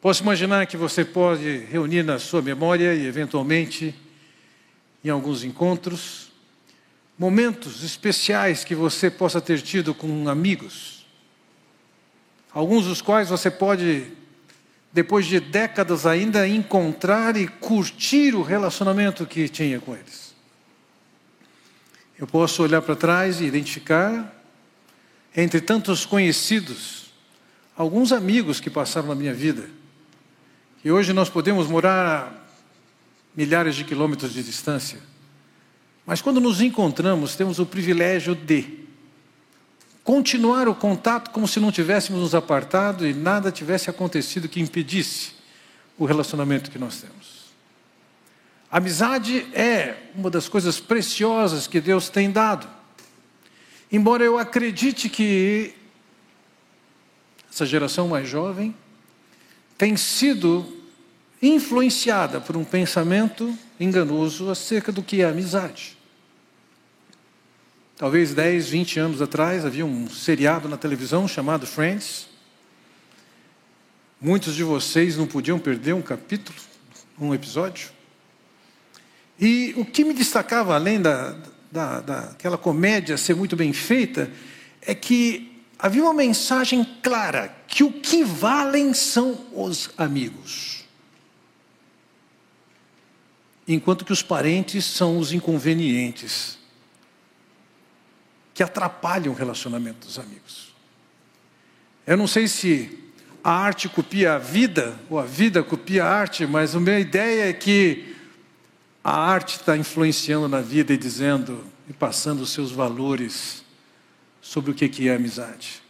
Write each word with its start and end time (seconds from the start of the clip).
Posso 0.00 0.22
imaginar 0.22 0.66
que 0.66 0.78
você 0.78 1.04
pode 1.04 1.58
reunir 1.70 2.02
na 2.02 2.18
sua 2.18 2.40
memória 2.40 2.94
e, 2.94 3.06
eventualmente, 3.06 3.94
em 5.04 5.10
alguns 5.10 5.44
encontros, 5.44 6.32
momentos 7.18 7.84
especiais 7.84 8.64
que 8.64 8.74
você 8.74 9.10
possa 9.10 9.42
ter 9.42 9.60
tido 9.60 9.94
com 9.94 10.26
amigos, 10.26 11.06
alguns 12.50 12.86
dos 12.86 13.02
quais 13.02 13.28
você 13.28 13.50
pode, 13.50 14.10
depois 14.90 15.26
de 15.26 15.38
décadas 15.38 16.06
ainda, 16.06 16.48
encontrar 16.48 17.36
e 17.36 17.46
curtir 17.46 18.34
o 18.34 18.40
relacionamento 18.40 19.26
que 19.26 19.50
tinha 19.50 19.78
com 19.80 19.94
eles. 19.94 20.34
Eu 22.18 22.26
posso 22.26 22.62
olhar 22.62 22.80
para 22.80 22.96
trás 22.96 23.42
e 23.42 23.44
identificar, 23.44 24.34
entre 25.36 25.60
tantos 25.60 26.06
conhecidos, 26.06 27.12
alguns 27.76 28.12
amigos 28.12 28.60
que 28.60 28.70
passaram 28.70 29.08
na 29.08 29.14
minha 29.14 29.34
vida 29.34 29.79
e 30.84 30.90
hoje 30.90 31.12
nós 31.12 31.28
podemos 31.28 31.66
morar 31.66 32.06
a 32.06 32.32
milhares 33.36 33.76
de 33.76 33.84
quilômetros 33.84 34.32
de 34.32 34.42
distância, 34.42 34.98
mas 36.06 36.22
quando 36.22 36.40
nos 36.40 36.60
encontramos, 36.60 37.36
temos 37.36 37.58
o 37.58 37.66
privilégio 37.66 38.34
de 38.34 38.80
continuar 40.02 40.68
o 40.68 40.74
contato 40.74 41.30
como 41.30 41.46
se 41.46 41.60
não 41.60 41.70
tivéssemos 41.70 42.20
nos 42.20 42.34
apartado 42.34 43.06
e 43.06 43.14
nada 43.14 43.52
tivesse 43.52 43.90
acontecido 43.90 44.48
que 44.48 44.60
impedisse 44.60 45.32
o 45.98 46.04
relacionamento 46.04 46.70
que 46.70 46.78
nós 46.78 47.00
temos. 47.00 47.50
amizade 48.70 49.46
é 49.52 50.10
uma 50.14 50.30
das 50.30 50.48
coisas 50.48 50.80
preciosas 50.80 51.66
que 51.66 51.80
Deus 51.80 52.08
tem 52.08 52.30
dado. 52.30 52.66
Embora 53.92 54.24
eu 54.24 54.38
acredite 54.38 55.08
que 55.08 55.74
essa 57.52 57.66
geração 57.66 58.08
mais 58.08 58.28
jovem 58.28 58.74
tem 59.80 59.96
sido 59.96 60.76
influenciada 61.40 62.38
por 62.38 62.54
um 62.54 62.62
pensamento 62.62 63.56
enganoso 63.80 64.50
acerca 64.50 64.92
do 64.92 65.02
que 65.02 65.22
é 65.22 65.24
amizade. 65.24 65.96
Talvez 67.96 68.34
10, 68.34 68.68
20 68.68 69.00
anos 69.00 69.22
atrás 69.22 69.64
havia 69.64 69.86
um 69.86 70.06
seriado 70.10 70.68
na 70.68 70.76
televisão 70.76 71.26
chamado 71.26 71.66
Friends. 71.66 72.28
Muitos 74.20 74.54
de 74.54 74.62
vocês 74.62 75.16
não 75.16 75.26
podiam 75.26 75.58
perder 75.58 75.94
um 75.94 76.02
capítulo, 76.02 76.58
um 77.18 77.32
episódio. 77.32 77.88
E 79.40 79.72
o 79.78 79.84
que 79.86 80.04
me 80.04 80.12
destacava, 80.12 80.74
além 80.74 81.00
da, 81.00 81.34
da, 81.72 82.00
daquela 82.02 82.58
comédia 82.58 83.16
ser 83.16 83.34
muito 83.34 83.56
bem 83.56 83.72
feita, 83.72 84.30
é 84.82 84.94
que 84.94 85.49
havia 85.80 86.02
uma 86.02 86.14
mensagem 86.14 86.84
clara 87.02 87.54
que 87.66 87.82
o 87.82 87.90
que 87.92 88.22
valem 88.22 88.92
são 88.92 89.46
os 89.52 89.90
amigos. 89.96 90.84
Enquanto 93.66 94.04
que 94.04 94.12
os 94.12 94.22
parentes 94.22 94.84
são 94.84 95.18
os 95.18 95.32
inconvenientes 95.32 96.58
que 98.52 98.62
atrapalham 98.62 99.32
o 99.32 99.36
relacionamento 99.36 100.06
dos 100.06 100.18
amigos. 100.18 100.74
Eu 102.06 102.16
não 102.16 102.26
sei 102.26 102.46
se 102.46 102.98
a 103.42 103.52
arte 103.52 103.88
copia 103.88 104.34
a 104.34 104.38
vida 104.38 104.98
ou 105.08 105.18
a 105.18 105.24
vida 105.24 105.62
copia 105.62 106.04
a 106.04 106.10
arte, 106.10 106.46
mas 106.46 106.74
a 106.74 106.80
minha 106.80 106.98
ideia 106.98 107.48
é 107.48 107.52
que 107.52 108.16
a 109.02 109.18
arte 109.18 109.56
está 109.56 109.76
influenciando 109.76 110.46
na 110.46 110.60
vida 110.60 110.92
e 110.92 110.98
dizendo 110.98 111.64
e 111.88 111.92
passando 111.92 112.40
os 112.40 112.50
seus 112.50 112.70
valores 112.70 113.59
sobre 114.50 114.72
o 114.72 114.74
que 114.74 115.08
é 115.08 115.14
amizade. 115.14 115.80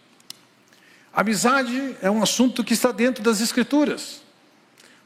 Amizade 1.15 1.97
é 2.03 2.11
um 2.11 2.23
assunto 2.23 2.63
que 2.63 2.75
está 2.75 2.93
dentro 2.93 3.25
das 3.25 3.41
Escrituras. 3.41 4.21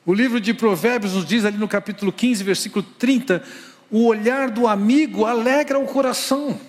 O 0.05 0.13
livro 0.13 0.41
de 0.41 0.53
Provérbios 0.53 1.13
nos 1.13 1.25
diz 1.25 1.45
ali 1.45 1.57
no 1.57 1.69
capítulo 1.69 2.13
15, 2.13 2.43
versículo 2.43 2.85
30, 2.99 3.45
o 3.93 4.07
olhar 4.07 4.51
do 4.51 4.67
amigo 4.67 5.25
alegra 5.25 5.79
o 5.79 5.87
coração. 5.87 6.61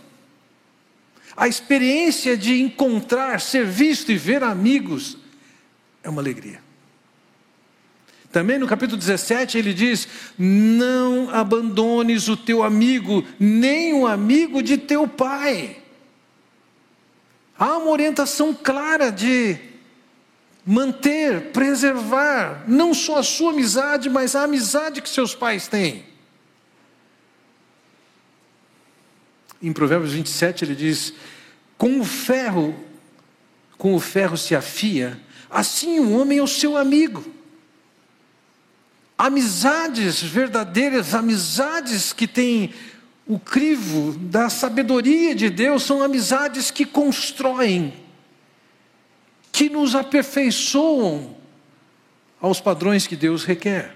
A 1.35 1.47
experiência 1.47 2.37
de 2.37 2.61
encontrar, 2.61 3.41
ser 3.41 3.65
visto 3.65 4.11
e 4.11 4.15
ver 4.15 4.43
amigos 4.43 5.17
é 6.03 6.09
uma 6.09 6.21
alegria. 6.21 6.59
Também 8.31 8.59
no 8.59 8.67
capítulo 8.67 8.99
17 8.99 9.57
ele 9.57 9.73
diz: 9.73 10.07
Não 10.37 11.31
abandones 11.31 12.27
o 12.27 12.37
teu 12.37 12.61
amigo, 12.61 13.25
nem 13.39 13.91
o 13.95 14.05
amigo 14.05 14.61
de 14.61 14.77
teu 14.77 15.07
pai. 15.07 15.81
Há 17.57 17.77
uma 17.77 17.91
orientação 17.91 18.53
clara 18.53 19.11
de 19.11 19.57
manter, 20.65 21.51
preservar, 21.51 22.65
não 22.67 22.93
só 22.93 23.19
a 23.19 23.23
sua 23.23 23.51
amizade, 23.51 24.09
mas 24.09 24.35
a 24.35 24.43
amizade 24.43 25.01
que 25.01 25.09
seus 25.09 25.33
pais 25.33 25.67
têm. 25.67 26.05
Em 29.61 29.71
Provérbios 29.71 30.11
27 30.11 30.65
ele 30.65 30.75
diz: 30.75 31.13
Com 31.77 31.99
o 31.99 32.05
ferro, 32.05 32.75
com 33.77 33.95
o 33.95 33.99
ferro 33.99 34.37
se 34.37 34.55
afia, 34.55 35.19
assim 35.49 35.99
o 35.99 36.11
homem 36.11 36.39
é 36.39 36.43
o 36.43 36.47
seu 36.47 36.75
amigo. 36.75 37.33
Amizades 39.17 40.21
verdadeiras, 40.21 41.15
amizades 41.15 42.11
que 42.11 42.27
têm 42.27 42.73
o 43.27 43.39
crivo 43.39 44.13
da 44.19 44.49
sabedoria 44.49 45.33
de 45.33 45.49
Deus 45.49 45.83
são 45.83 46.03
amizades 46.03 46.69
que 46.69 46.85
constroem, 46.85 47.93
que 49.51 49.69
nos 49.69 49.95
aperfeiçoam 49.95 51.35
aos 52.39 52.61
padrões 52.61 53.07
que 53.07 53.15
Deus 53.15 53.43
requer. 53.43 53.95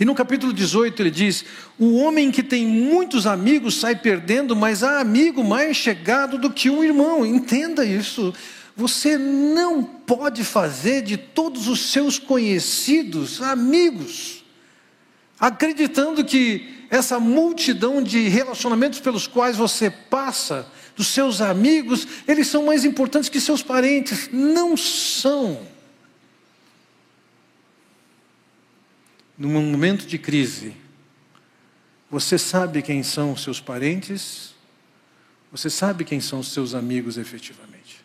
E 0.00 0.04
no 0.04 0.14
capítulo 0.14 0.52
18 0.52 1.02
ele 1.02 1.10
diz: 1.10 1.44
O 1.78 1.96
homem 1.96 2.30
que 2.30 2.42
tem 2.42 2.66
muitos 2.66 3.26
amigos 3.26 3.80
sai 3.80 3.96
perdendo, 3.96 4.54
mas 4.54 4.82
há 4.82 5.00
amigo 5.00 5.42
mais 5.42 5.76
chegado 5.76 6.38
do 6.38 6.50
que 6.50 6.70
um 6.70 6.84
irmão. 6.84 7.26
Entenda 7.26 7.84
isso. 7.84 8.32
Você 8.76 9.18
não 9.18 9.82
pode 9.82 10.44
fazer 10.44 11.02
de 11.02 11.16
todos 11.16 11.66
os 11.66 11.90
seus 11.90 12.16
conhecidos 12.16 13.42
amigos, 13.42 14.37
acreditando 15.38 16.24
que 16.24 16.86
essa 16.90 17.20
multidão 17.20 18.02
de 18.02 18.28
relacionamentos 18.28 19.00
pelos 19.00 19.26
quais 19.26 19.56
você 19.56 19.90
passa, 19.90 20.66
dos 20.98 21.06
seus 21.06 21.40
amigos, 21.40 22.08
eles 22.26 22.48
são 22.48 22.66
mais 22.66 22.84
importantes 22.84 23.28
que 23.28 23.40
seus 23.40 23.62
parentes. 23.62 24.28
Não 24.32 24.76
são. 24.76 25.64
Num 29.38 29.48
momento 29.48 30.04
de 30.04 30.18
crise, 30.18 30.74
você 32.10 32.36
sabe 32.36 32.82
quem 32.82 33.04
são 33.04 33.32
os 33.32 33.44
seus 33.44 33.60
parentes, 33.60 34.56
você 35.52 35.70
sabe 35.70 36.04
quem 36.04 36.20
são 36.20 36.40
os 36.40 36.48
seus 36.48 36.74
amigos 36.74 37.16
efetivamente. 37.16 38.04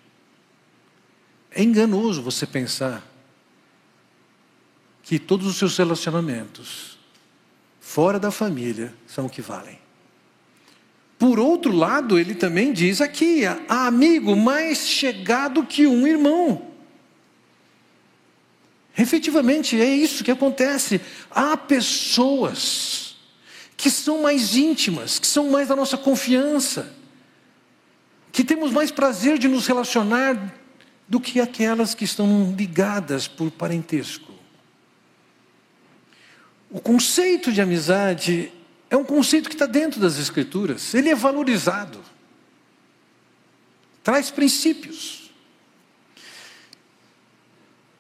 É 1.50 1.64
enganoso 1.64 2.22
você 2.22 2.46
pensar 2.46 3.04
que 5.02 5.18
todos 5.18 5.48
os 5.48 5.58
seus 5.58 5.76
relacionamentos 5.76 6.93
fora 7.84 8.18
da 8.18 8.32
família 8.32 8.94
são 9.06 9.26
o 9.26 9.30
que 9.30 9.42
valem. 9.42 9.78
Por 11.20 11.38
outro 11.38 11.72
lado, 11.72 12.18
ele 12.18 12.34
também 12.34 12.72
diz 12.72 13.02
aqui: 13.02 13.46
há 13.46 13.86
amigo 13.86 14.36
mais 14.36 14.88
chegado 14.88 15.66
que 15.66 15.86
um 15.86 16.08
irmão. 16.08 16.70
Efetivamente, 18.98 19.80
é 19.80 19.90
isso 19.90 20.24
que 20.24 20.32
acontece. 20.32 21.02
Há 21.30 21.58
pessoas 21.58 23.18
que 23.76 23.92
são 23.92 24.22
mais 24.22 24.56
íntimas, 24.56 25.20
que 25.20 25.28
são 25.28 25.50
mais 25.50 25.68
da 25.68 25.76
nossa 25.76 25.98
confiança, 25.98 26.96
que 28.32 28.44
temos 28.44 28.72
mais 28.72 28.92
prazer 28.92 29.38
de 29.38 29.48
nos 29.48 29.68
relacionar 29.68 30.54
do 31.08 31.20
que 31.20 31.40
aquelas 31.40 31.94
que 31.94 32.06
estão 32.06 32.56
ligadas 32.58 33.28
por 33.28 33.52
parentesco. 33.52 34.33
O 36.74 36.82
conceito 36.82 37.52
de 37.52 37.62
amizade 37.62 38.52
é 38.90 38.98
um 38.98 39.04
conceito 39.04 39.48
que 39.48 39.54
está 39.54 39.68
dentro 39.68 40.02
das 40.02 40.18
Escrituras, 40.18 40.96
ele 40.96 41.08
é 41.08 41.14
valorizado, 41.14 42.00
traz 44.04 44.32
princípios. 44.32 45.30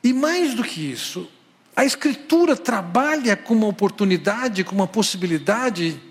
E 0.03 0.11
mais 0.11 0.55
do 0.55 0.63
que 0.63 0.81
isso, 0.81 1.29
a 1.75 1.85
Escritura 1.85 2.55
trabalha 2.55 3.37
com 3.37 3.53
uma 3.53 3.67
oportunidade, 3.67 4.63
com 4.63 4.73
uma 4.73 4.87
possibilidade, 4.87 6.01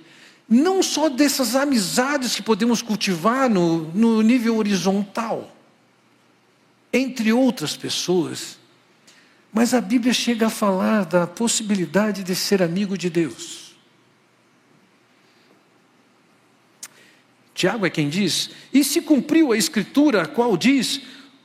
não 0.48 0.84
só 0.84 1.08
dessas 1.08 1.56
amizades 1.56 2.36
que 2.36 2.42
podemos 2.42 2.80
cultivar 2.80 3.50
no, 3.50 3.92
no 3.92 4.22
nível 4.22 4.56
horizontal, 4.56 5.52
entre 6.92 7.32
outras 7.32 7.76
pessoas, 7.76 8.56
mas 9.52 9.74
a 9.74 9.80
Bíblia 9.80 10.14
chega 10.14 10.46
a 10.46 10.50
falar 10.50 11.04
da 11.04 11.26
possibilidade 11.26 12.24
de 12.24 12.34
ser 12.34 12.62
amigo 12.62 12.96
de 12.96 13.10
Deus. 13.10 13.76
Tiago 17.54 17.84
é 17.84 17.90
quem 17.90 18.08
diz: 18.08 18.50
E 18.72 18.82
se 18.82 19.02
cumpriu 19.02 19.52
a 19.52 19.56
escritura, 19.56 20.22
a 20.22 20.26
qual 20.26 20.56
diz: 20.56 21.02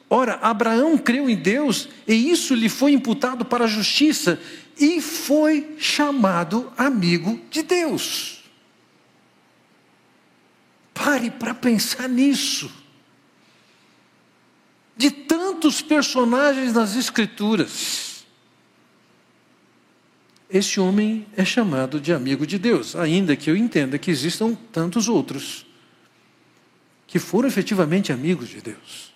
Ora, 0.09 0.35
Abraão 0.35 0.97
creu 0.97 1.29
em 1.29 1.35
Deus 1.35 1.89
e 2.07 2.31
isso 2.31 2.55
lhe 2.55 2.69
foi 2.69 2.93
imputado 2.93 3.43
para 3.43 3.65
a 3.65 3.67
justiça 3.67 4.39
e 4.79 5.01
foi 5.01 5.75
chamado 5.77 6.71
amigo 6.77 7.41
de 7.51 7.61
Deus. 7.61 8.43
Pare 10.93 11.29
para 11.29 11.53
pensar 11.53 12.07
nisso. 12.07 12.71
Tantos 15.57 15.81
personagens 15.81 16.71
nas 16.71 16.95
Escrituras, 16.95 18.23
esse 20.47 20.79
homem 20.79 21.25
é 21.35 21.43
chamado 21.43 21.99
de 21.99 22.13
amigo 22.13 22.45
de 22.45 22.59
Deus, 22.59 22.95
ainda 22.95 23.35
que 23.35 23.49
eu 23.49 23.57
entenda 23.57 23.97
que 23.97 24.11
existam 24.11 24.53
tantos 24.71 25.07
outros 25.09 25.65
que 27.07 27.17
foram 27.17 27.47
efetivamente 27.47 28.13
amigos 28.13 28.49
de 28.49 28.61
Deus. 28.61 29.11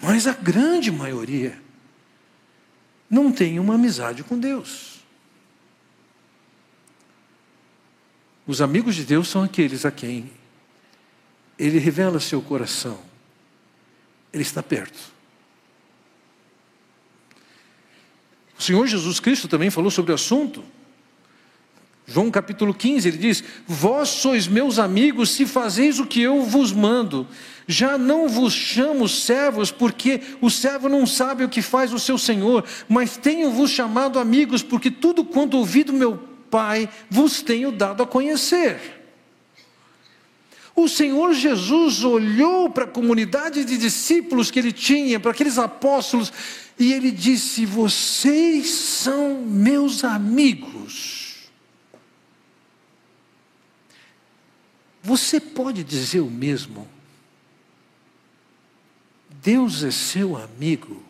Mas 0.00 0.28
a 0.28 0.32
grande 0.32 0.92
maioria 0.92 1.60
não 3.10 3.32
tem 3.32 3.58
uma 3.58 3.74
amizade 3.74 4.22
com 4.22 4.38
Deus. 4.38 5.00
Os 8.46 8.62
amigos 8.62 8.94
de 8.94 9.02
Deus 9.02 9.26
são 9.26 9.42
aqueles 9.42 9.84
a 9.84 9.90
quem 9.90 10.30
Ele 11.58 11.80
revela 11.80 12.20
seu 12.20 12.40
coração, 12.40 13.12
Ele 14.34 14.42
está 14.42 14.62
perto. 14.62 14.98
O 18.58 18.62
Senhor 18.62 18.86
Jesus 18.86 19.20
Cristo 19.20 19.46
também 19.48 19.70
falou 19.70 19.90
sobre 19.90 20.10
o 20.10 20.14
assunto. 20.14 20.64
João 22.06 22.30
capítulo 22.30 22.74
15, 22.74 23.08
ele 23.08 23.16
diz: 23.16 23.42
Vós 23.66 24.08
sois 24.08 24.46
meus 24.46 24.78
amigos 24.78 25.30
se 25.30 25.46
fazeis 25.46 25.98
o 25.98 26.06
que 26.06 26.20
eu 26.20 26.42
vos 26.42 26.72
mando. 26.72 27.26
Já 27.66 27.96
não 27.96 28.28
vos 28.28 28.52
chamo 28.52 29.08
servos, 29.08 29.70
porque 29.70 30.20
o 30.40 30.50
servo 30.50 30.88
não 30.88 31.06
sabe 31.06 31.44
o 31.44 31.48
que 31.48 31.62
faz 31.62 31.94
o 31.94 31.98
seu 31.98 32.18
senhor, 32.18 32.64
mas 32.86 33.16
tenho-vos 33.16 33.70
chamado 33.70 34.18
amigos, 34.18 34.62
porque 34.62 34.90
tudo 34.90 35.24
quanto 35.24 35.56
ouvi 35.56 35.82
do 35.82 35.92
meu 35.92 36.34
Pai 36.50 36.88
vos 37.10 37.42
tenho 37.42 37.72
dado 37.72 38.02
a 38.02 38.06
conhecer. 38.06 38.93
O 40.74 40.88
Senhor 40.88 41.32
Jesus 41.34 42.02
olhou 42.02 42.68
para 42.68 42.84
a 42.84 42.88
comunidade 42.88 43.64
de 43.64 43.78
discípulos 43.78 44.50
que 44.50 44.58
ele 44.58 44.72
tinha, 44.72 45.20
para 45.20 45.30
aqueles 45.30 45.58
apóstolos, 45.58 46.32
e 46.78 46.92
ele 46.92 47.10
disse: 47.10 47.64
Vocês 47.64 48.70
são 48.70 49.40
meus 49.44 50.02
amigos 50.02 51.24
Você 55.04 55.38
pode 55.38 55.84
dizer 55.84 56.20
o 56.20 56.30
mesmo? 56.30 56.88
Deus 59.42 59.82
é 59.82 59.90
seu 59.90 60.34
amigo. 60.34 61.04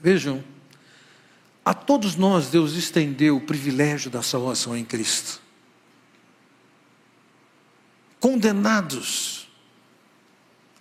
Vejam, 0.00 0.42
a 1.64 1.74
todos 1.74 2.14
nós 2.14 2.46
Deus 2.46 2.74
estendeu 2.74 3.38
o 3.38 3.40
privilégio 3.40 4.08
da 4.08 4.22
salvação 4.22 4.76
em 4.76 4.84
Cristo. 4.84 5.42
Condenados 8.22 9.46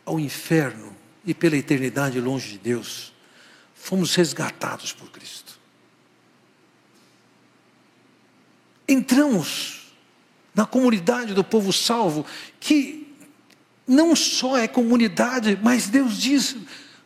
ao 0.06 0.18
inferno 0.18 0.96
e 1.26 1.34
pela 1.34 1.58
eternidade 1.58 2.22
longe 2.22 2.52
de 2.52 2.58
Deus, 2.60 3.12
fomos 3.76 4.16
resgatados 4.16 4.94
por 4.94 5.12
Cristo. 5.12 5.60
entramos 8.92 9.94
na 10.54 10.66
comunidade 10.66 11.34
do 11.34 11.44
povo 11.44 11.72
salvo, 11.72 12.26
que 12.60 13.16
não 13.88 14.16
só 14.16 14.58
é 14.58 14.68
comunidade, 14.68 15.58
mas 15.62 15.88
Deus 15.88 16.18
diz: 16.18 16.56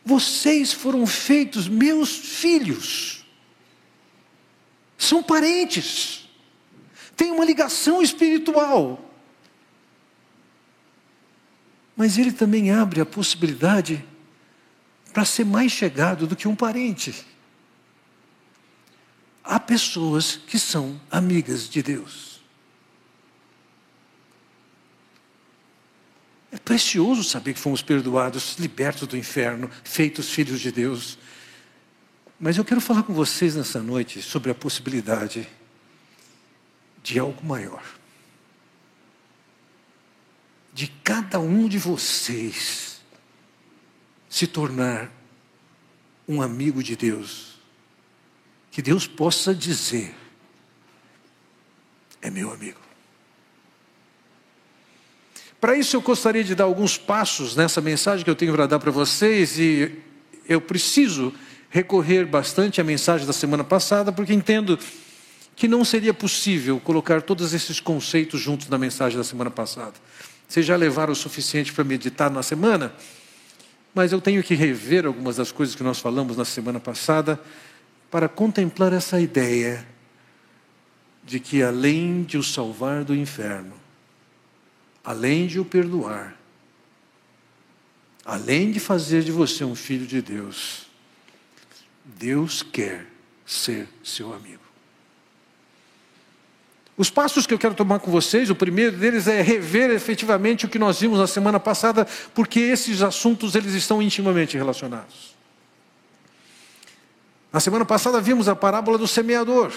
vocês 0.04 0.72
foram 0.72 1.06
feitos 1.06 1.68
meus 1.68 2.10
filhos, 2.10 3.24
são 4.98 5.22
parentes, 5.22 6.28
têm 7.16 7.30
uma 7.30 7.44
ligação 7.44 8.02
espiritual. 8.02 9.02
Mas 11.96 12.18
Ele 12.18 12.32
também 12.32 12.70
abre 12.70 13.00
a 13.00 13.06
possibilidade 13.06 14.04
para 15.12 15.24
ser 15.24 15.44
mais 15.44 15.72
chegado 15.72 16.26
do 16.26 16.36
que 16.36 16.46
um 16.46 16.54
parente 16.54 17.24
há 19.46 19.60
pessoas 19.60 20.36
que 20.36 20.58
são 20.58 21.00
amigas 21.10 21.68
de 21.68 21.82
Deus. 21.82 22.40
É 26.50 26.58
precioso 26.58 27.22
saber 27.22 27.54
que 27.54 27.60
fomos 27.60 27.80
perdoados, 27.80 28.56
libertos 28.58 29.06
do 29.06 29.16
inferno, 29.16 29.70
feitos 29.84 30.30
filhos 30.30 30.60
de 30.60 30.72
Deus. 30.72 31.18
Mas 32.40 32.56
eu 32.56 32.64
quero 32.64 32.80
falar 32.80 33.04
com 33.04 33.14
vocês 33.14 33.54
nessa 33.54 33.80
noite 33.80 34.20
sobre 34.20 34.50
a 34.50 34.54
possibilidade 34.54 35.48
de 37.02 37.18
algo 37.18 37.44
maior. 37.44 37.82
De 40.76 40.88
cada 41.02 41.40
um 41.40 41.66
de 41.66 41.78
vocês 41.78 43.00
se 44.28 44.46
tornar 44.46 45.10
um 46.28 46.42
amigo 46.42 46.82
de 46.82 46.94
Deus 46.94 47.56
que 48.70 48.82
Deus 48.82 49.06
possa 49.06 49.54
dizer: 49.54 50.14
é 52.20 52.28
meu 52.28 52.52
amigo. 52.52 52.78
Para 55.58 55.78
isso, 55.78 55.96
eu 55.96 56.02
gostaria 56.02 56.44
de 56.44 56.54
dar 56.54 56.64
alguns 56.64 56.98
passos 56.98 57.56
nessa 57.56 57.80
mensagem 57.80 58.22
que 58.22 58.30
eu 58.30 58.36
tenho 58.36 58.52
para 58.52 58.66
dar 58.66 58.78
para 58.78 58.90
vocês, 58.90 59.58
e 59.58 59.98
eu 60.46 60.60
preciso 60.60 61.32
recorrer 61.70 62.26
bastante 62.26 62.82
à 62.82 62.84
mensagem 62.84 63.26
da 63.26 63.32
semana 63.32 63.64
passada, 63.64 64.12
porque 64.12 64.34
entendo 64.34 64.78
que 65.56 65.66
não 65.66 65.86
seria 65.86 66.12
possível 66.12 66.78
colocar 66.78 67.22
todos 67.22 67.54
esses 67.54 67.80
conceitos 67.80 68.38
juntos 68.42 68.68
na 68.68 68.76
mensagem 68.76 69.16
da 69.16 69.24
semana 69.24 69.50
passada. 69.50 69.94
Vocês 70.48 70.64
já 70.64 70.76
levaram 70.76 71.12
o 71.12 71.16
suficiente 71.16 71.72
para 71.72 71.84
meditar 71.84 72.30
na 72.30 72.42
semana? 72.42 72.94
Mas 73.94 74.12
eu 74.12 74.20
tenho 74.20 74.42
que 74.42 74.54
rever 74.54 75.06
algumas 75.06 75.36
das 75.36 75.50
coisas 75.50 75.74
que 75.74 75.82
nós 75.82 75.98
falamos 75.98 76.36
na 76.36 76.44
semana 76.44 76.78
passada 76.78 77.40
para 78.10 78.28
contemplar 78.28 78.92
essa 78.92 79.20
ideia 79.20 79.86
de 81.24 81.40
que 81.40 81.62
além 81.62 82.22
de 82.22 82.38
o 82.38 82.42
salvar 82.42 83.04
do 83.04 83.14
inferno, 83.14 83.74
além 85.02 85.46
de 85.46 85.58
o 85.58 85.64
perdoar, 85.64 86.36
além 88.24 88.70
de 88.70 88.78
fazer 88.78 89.24
de 89.24 89.32
você 89.32 89.64
um 89.64 89.74
filho 89.74 90.06
de 90.06 90.22
Deus, 90.22 90.86
Deus 92.04 92.62
quer 92.62 93.06
ser 93.44 93.88
seu 94.04 94.32
amigo. 94.32 94.65
Os 96.98 97.10
passos 97.10 97.46
que 97.46 97.52
eu 97.52 97.58
quero 97.58 97.74
tomar 97.74 97.98
com 97.98 98.10
vocês, 98.10 98.48
o 98.48 98.54
primeiro 98.54 98.96
deles 98.96 99.26
é 99.26 99.42
rever 99.42 99.90
efetivamente 99.90 100.64
o 100.64 100.68
que 100.68 100.78
nós 100.78 100.98
vimos 100.98 101.18
na 101.18 101.26
semana 101.26 101.60
passada, 101.60 102.06
porque 102.34 102.58
esses 102.58 103.02
assuntos 103.02 103.54
eles 103.54 103.74
estão 103.74 104.00
intimamente 104.00 104.56
relacionados. 104.56 105.36
Na 107.52 107.60
semana 107.60 107.84
passada 107.84 108.20
vimos 108.20 108.48
a 108.48 108.56
parábola 108.56 108.96
do 108.96 109.06
semeador. 109.06 109.72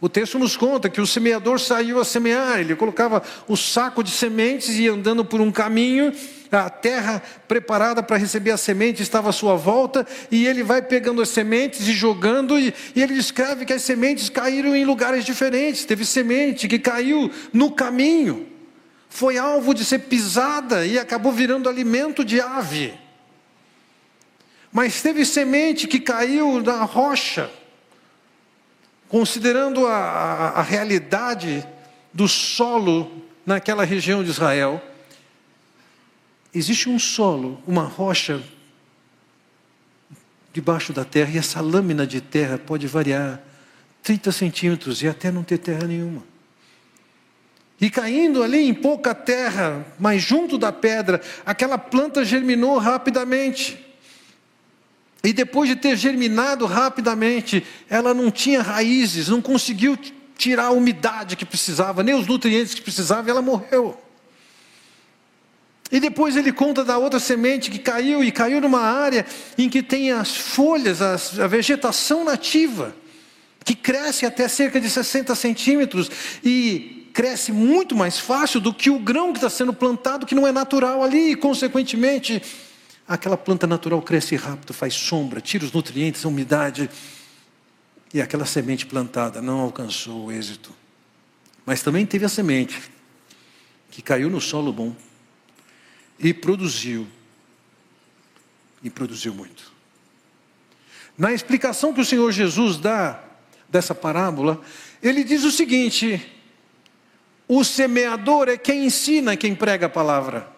O 0.00 0.08
texto 0.08 0.38
nos 0.38 0.56
conta 0.56 0.90
que 0.90 1.00
o 1.00 1.06
semeador 1.06 1.58
saiu 1.58 1.98
a 1.98 2.04
semear, 2.04 2.60
ele 2.60 2.76
colocava 2.76 3.22
o 3.48 3.56
saco 3.56 4.02
de 4.02 4.10
sementes 4.10 4.68
e 4.70 4.82
ia 4.82 4.92
andando 4.92 5.24
por 5.24 5.40
um 5.40 5.50
caminho, 5.50 6.12
a 6.52 6.68
terra 6.68 7.22
preparada 7.48 8.02
para 8.02 8.16
receber 8.16 8.50
a 8.50 8.56
semente 8.56 9.02
estava 9.02 9.30
à 9.30 9.32
sua 9.32 9.56
volta, 9.56 10.06
e 10.30 10.46
ele 10.46 10.62
vai 10.62 10.82
pegando 10.82 11.22
as 11.22 11.30
sementes 11.30 11.88
e 11.88 11.92
jogando, 11.92 12.58
e, 12.58 12.74
e 12.94 13.02
ele 13.02 13.14
descreve 13.14 13.64
que 13.64 13.72
as 13.72 13.82
sementes 13.82 14.28
caíram 14.28 14.76
em 14.76 14.84
lugares 14.84 15.24
diferentes. 15.24 15.84
Teve 15.84 16.04
semente 16.04 16.68
que 16.68 16.78
caiu 16.78 17.30
no 17.52 17.70
caminho, 17.70 18.46
foi 19.08 19.38
alvo 19.38 19.72
de 19.72 19.84
ser 19.84 20.00
pisada 20.00 20.86
e 20.86 20.98
acabou 20.98 21.32
virando 21.32 21.68
alimento 21.68 22.22
de 22.22 22.38
ave. 22.40 22.92
Mas 24.70 25.00
teve 25.00 25.24
semente 25.24 25.86
que 25.88 25.98
caiu 25.98 26.60
na 26.60 26.84
rocha, 26.84 27.50
considerando 29.08 29.86
a, 29.86 29.96
a, 29.96 30.48
a 30.60 30.62
realidade 30.62 31.66
do 32.12 32.26
solo 32.26 33.22
naquela 33.44 33.84
região 33.84 34.24
de 34.24 34.30
Israel. 34.30 34.82
Existe 36.54 36.88
um 36.88 36.98
solo, 36.98 37.62
uma 37.66 37.84
rocha 37.84 38.42
debaixo 40.52 40.92
da 40.92 41.04
terra, 41.04 41.30
e 41.34 41.38
essa 41.38 41.60
lâmina 41.60 42.06
de 42.06 42.20
terra 42.20 42.56
pode 42.56 42.86
variar 42.86 43.40
30 44.02 44.32
centímetros 44.32 45.02
e 45.02 45.08
até 45.08 45.30
não 45.30 45.44
ter 45.44 45.58
terra 45.58 45.86
nenhuma. 45.86 46.22
E 47.78 47.90
caindo 47.90 48.42
ali 48.42 48.66
em 48.66 48.72
pouca 48.72 49.14
terra, 49.14 49.84
mas 49.98 50.22
junto 50.22 50.56
da 50.56 50.72
pedra, 50.72 51.20
aquela 51.44 51.76
planta 51.76 52.24
germinou 52.24 52.78
rapidamente. 52.78 53.85
E 55.26 55.32
depois 55.32 55.68
de 55.68 55.74
ter 55.74 55.96
germinado 55.96 56.66
rapidamente, 56.66 57.66
ela 57.90 58.14
não 58.14 58.30
tinha 58.30 58.62
raízes, 58.62 59.26
não 59.26 59.42
conseguiu 59.42 59.98
tirar 60.38 60.66
a 60.66 60.70
umidade 60.70 61.34
que 61.34 61.44
precisava, 61.44 62.04
nem 62.04 62.14
os 62.14 62.28
nutrientes 62.28 62.74
que 62.74 62.80
precisava, 62.80 63.28
e 63.28 63.32
ela 63.32 63.42
morreu. 63.42 64.00
E 65.90 65.98
depois 65.98 66.36
ele 66.36 66.52
conta 66.52 66.84
da 66.84 66.96
outra 66.96 67.18
semente 67.18 67.72
que 67.72 67.80
caiu 67.80 68.22
e 68.22 68.30
caiu 68.30 68.60
numa 68.60 68.80
área 68.80 69.26
em 69.58 69.68
que 69.68 69.82
tem 69.82 70.12
as 70.12 70.36
folhas, 70.36 71.02
a 71.02 71.48
vegetação 71.48 72.22
nativa, 72.22 72.94
que 73.64 73.74
cresce 73.74 74.26
até 74.26 74.46
cerca 74.46 74.80
de 74.80 74.88
60 74.88 75.34
centímetros 75.34 76.08
e 76.44 77.10
cresce 77.12 77.50
muito 77.50 77.96
mais 77.96 78.16
fácil 78.16 78.60
do 78.60 78.72
que 78.72 78.90
o 78.90 78.98
grão 79.00 79.32
que 79.32 79.38
está 79.38 79.50
sendo 79.50 79.72
plantado, 79.72 80.24
que 80.24 80.36
não 80.36 80.46
é 80.46 80.52
natural 80.52 81.02
ali, 81.02 81.32
e 81.32 81.36
consequentemente, 81.36 82.40
aquela 83.06 83.36
planta 83.36 83.66
natural 83.66 84.02
cresce 84.02 84.36
rápido, 84.36 84.72
faz 84.72 84.94
sombra, 84.94 85.40
tira 85.40 85.64
os 85.64 85.72
nutrientes, 85.72 86.24
a 86.24 86.28
umidade, 86.28 86.90
e 88.12 88.20
aquela 88.20 88.46
semente 88.46 88.86
plantada 88.86 89.40
não 89.42 89.60
alcançou 89.60 90.26
o 90.26 90.32
êxito. 90.32 90.72
Mas 91.64 91.82
também 91.82 92.06
teve 92.06 92.24
a 92.24 92.28
semente 92.28 92.90
que 93.90 94.02
caiu 94.02 94.30
no 94.30 94.40
solo 94.40 94.72
bom 94.72 94.94
e 96.18 96.32
produziu. 96.32 97.06
E 98.82 98.90
produziu 98.90 99.34
muito. 99.34 99.72
Na 101.18 101.32
explicação 101.32 101.92
que 101.92 102.00
o 102.00 102.04
Senhor 102.04 102.30
Jesus 102.30 102.76
dá 102.76 103.22
dessa 103.68 103.94
parábola, 103.94 104.60
ele 105.02 105.24
diz 105.24 105.44
o 105.44 105.50
seguinte: 105.50 106.24
o 107.48 107.64
semeador 107.64 108.48
é 108.48 108.56
quem 108.56 108.86
ensina, 108.86 109.36
quem 109.36 109.54
prega 109.54 109.86
a 109.86 109.90
palavra. 109.90 110.55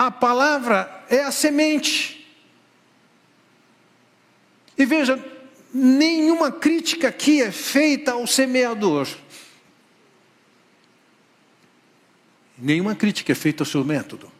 A 0.00 0.10
palavra 0.10 1.04
é 1.10 1.22
a 1.24 1.30
semente. 1.30 2.26
E 4.78 4.86
veja, 4.86 5.22
nenhuma 5.74 6.50
crítica 6.50 7.08
aqui 7.08 7.42
é 7.42 7.52
feita 7.52 8.12
ao 8.12 8.26
semeador. 8.26 9.06
Nenhuma 12.56 12.94
crítica 12.94 13.32
é 13.32 13.34
feita 13.34 13.60
ao 13.62 13.66
seu 13.66 13.84
método. 13.84 14.32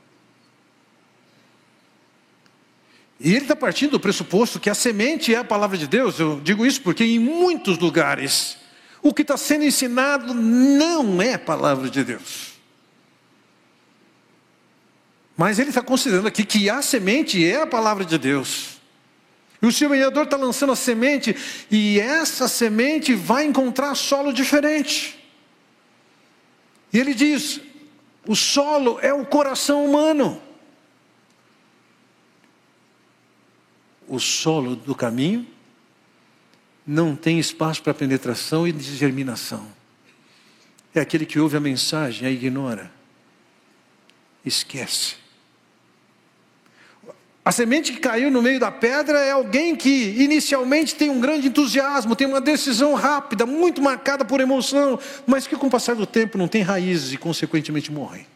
E 3.21 3.29
ele 3.29 3.43
está 3.43 3.55
partindo 3.55 3.91
do 3.91 4.01
pressuposto 4.01 4.59
que 4.59 4.71
a 4.71 4.75
semente 4.75 5.35
é 5.35 5.37
a 5.37 5.45
palavra 5.45 5.77
de 5.77 5.87
Deus. 5.87 6.19
Eu 6.19 6.41
digo 6.41 6.65
isso 6.65 6.81
porque 6.81 7.05
em 7.05 7.19
muitos 7.19 7.77
lugares 7.77 8.57
o 9.03 9.13
que 9.13 9.21
está 9.21 9.37
sendo 9.37 9.65
ensinado 9.65 10.33
não 10.33 11.21
é 11.21 11.37
palavra 11.37 11.91
de 11.91 12.03
Deus. 12.03 12.60
Mas 15.41 15.59
ele 15.59 15.71
está 15.71 15.81
considerando 15.81 16.29
aqui 16.29 16.45
que 16.45 16.69
a 16.69 16.83
semente 16.83 17.43
é 17.43 17.63
a 17.63 17.67
palavra 17.67 18.05
de 18.05 18.19
Deus. 18.19 18.79
E 19.63 19.67
o 19.67 19.73
semeador 19.73 20.25
está 20.25 20.37
lançando 20.37 20.71
a 20.71 20.77
semente, 20.77 21.35
e 21.71 21.99
essa 21.99 22.47
semente 22.47 23.15
vai 23.15 23.47
encontrar 23.47 23.95
solo 23.95 24.35
diferente. 24.35 25.19
E 26.93 26.99
ele 26.99 27.15
diz: 27.15 27.59
o 28.27 28.37
solo 28.37 29.01
é 29.01 29.15
o 29.15 29.25
coração 29.25 29.83
humano. 29.83 30.43
O 34.07 34.21
solo 34.21 34.77
do 34.77 34.95
caminho 34.95 35.47
não 36.87 37.17
tem 37.17 37.39
espaço 37.39 37.83
para 37.83 37.95
penetração 37.95 38.69
e 38.69 38.79
germinação. 38.79 39.67
É 40.95 41.01
aquele 41.01 41.25
que 41.25 41.41
ouve 41.41 41.57
a 41.57 41.61
mensagem, 41.61 42.29
a 42.29 42.31
ignora, 42.31 42.93
esquece. 44.45 45.20
A 47.43 47.51
semente 47.53 47.93
que 47.93 48.01
caiu 48.01 48.31
no 48.31 48.43
meio 48.43 48.61
da 48.61 48.71
pedra 48.71 49.19
é 49.19 49.31
alguém 49.31 49.75
que 49.75 50.23
inicialmente 50.23 50.95
tem 50.95 51.09
um 51.09 51.21
grande 51.21 51.49
entusiasmo, 51.49 52.15
tem 52.15 52.27
uma 52.27 52.41
decisão 52.41 52.95
rápida, 52.95 53.47
muito 53.47 53.81
marcada 53.81 54.25
por 54.25 54.41
emoção, 54.41 54.99
mas 55.27 55.47
que 55.47 55.57
com 55.57 55.67
o 55.67 55.71
passar 55.71 55.95
do 55.97 56.07
tempo 56.07 56.37
não 56.37 56.47
tem 56.47 56.63
raízes 56.63 57.13
e 57.13 57.17
consequentemente 57.17 57.91
morre. 57.91 58.27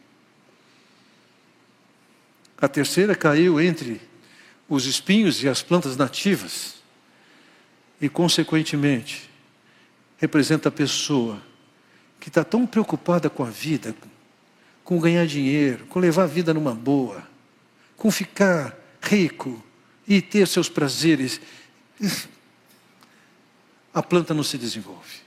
A 2.56 2.66
terceira 2.66 3.14
caiu 3.14 3.60
entre 3.60 4.00
os 4.68 4.86
espinhos 4.86 5.42
e 5.42 5.48
as 5.48 5.62
plantas 5.62 5.98
nativas 5.98 6.76
e 8.00 8.08
consequentemente 8.08 9.28
representa 10.16 10.70
a 10.70 10.72
pessoa 10.72 11.42
que 12.18 12.30
está 12.30 12.42
tão 12.42 12.66
preocupada 12.66 13.28
com 13.28 13.44
a 13.44 13.50
vida, 13.50 13.94
com 14.82 14.98
ganhar 14.98 15.26
dinheiro, 15.26 15.84
com 15.86 15.98
levar 15.98 16.22
a 16.22 16.26
vida 16.26 16.54
numa 16.54 16.74
boa, 16.74 17.22
com 17.98 18.10
ficar 18.10 18.83
rico 19.04 19.62
e 20.06 20.20
ter 20.20 20.46
seus 20.48 20.68
prazeres, 20.68 21.40
a 23.92 24.02
planta 24.02 24.34
não 24.34 24.42
se 24.42 24.58
desenvolve. 24.58 25.24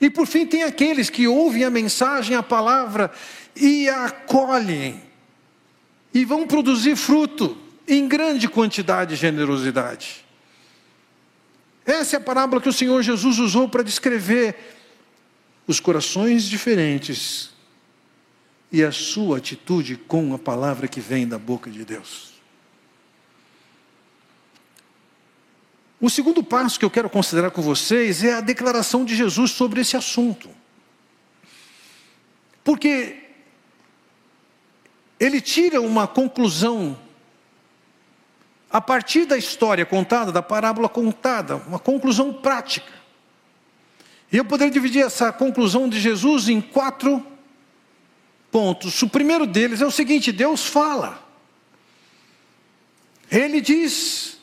E 0.00 0.10
por 0.10 0.26
fim, 0.26 0.46
tem 0.46 0.62
aqueles 0.62 1.08
que 1.08 1.26
ouvem 1.26 1.64
a 1.64 1.70
mensagem, 1.70 2.36
a 2.36 2.42
palavra 2.42 3.10
e 3.54 3.88
a 3.88 4.06
acolhem, 4.06 5.02
e 6.12 6.24
vão 6.24 6.46
produzir 6.46 6.96
fruto 6.96 7.56
em 7.88 8.06
grande 8.08 8.48
quantidade 8.48 9.14
e 9.14 9.16
generosidade. 9.16 10.24
Essa 11.84 12.16
é 12.16 12.18
a 12.18 12.22
parábola 12.22 12.60
que 12.60 12.68
o 12.68 12.72
Senhor 12.72 13.00
Jesus 13.02 13.38
usou 13.38 13.68
para 13.68 13.82
descrever 13.82 14.56
os 15.66 15.78
corações 15.78 16.44
diferentes 16.44 17.50
e 18.72 18.82
a 18.82 18.90
sua 18.90 19.38
atitude 19.38 19.96
com 19.96 20.34
a 20.34 20.38
palavra 20.38 20.88
que 20.88 21.00
vem 21.00 21.26
da 21.26 21.38
boca 21.38 21.70
de 21.70 21.84
Deus. 21.84 22.35
O 26.06 26.08
segundo 26.08 26.40
passo 26.40 26.78
que 26.78 26.84
eu 26.84 26.90
quero 26.90 27.10
considerar 27.10 27.50
com 27.50 27.60
vocês 27.60 28.22
é 28.22 28.34
a 28.34 28.40
declaração 28.40 29.04
de 29.04 29.16
Jesus 29.16 29.50
sobre 29.50 29.80
esse 29.80 29.96
assunto. 29.96 30.48
Porque 32.62 33.24
ele 35.18 35.40
tira 35.40 35.80
uma 35.80 36.06
conclusão 36.06 36.96
a 38.70 38.80
partir 38.80 39.24
da 39.24 39.36
história 39.36 39.84
contada, 39.84 40.30
da 40.30 40.40
parábola 40.40 40.88
contada, 40.88 41.56
uma 41.56 41.80
conclusão 41.80 42.32
prática. 42.32 42.92
E 44.30 44.36
eu 44.36 44.44
poderia 44.44 44.72
dividir 44.72 45.02
essa 45.02 45.32
conclusão 45.32 45.88
de 45.88 45.98
Jesus 45.98 46.48
em 46.48 46.60
quatro 46.60 47.26
pontos. 48.52 49.02
O 49.02 49.08
primeiro 49.08 49.44
deles 49.44 49.80
é 49.80 49.86
o 49.86 49.90
seguinte: 49.90 50.30
Deus 50.30 50.64
fala. 50.66 51.20
Ele 53.28 53.60
diz 53.60 54.35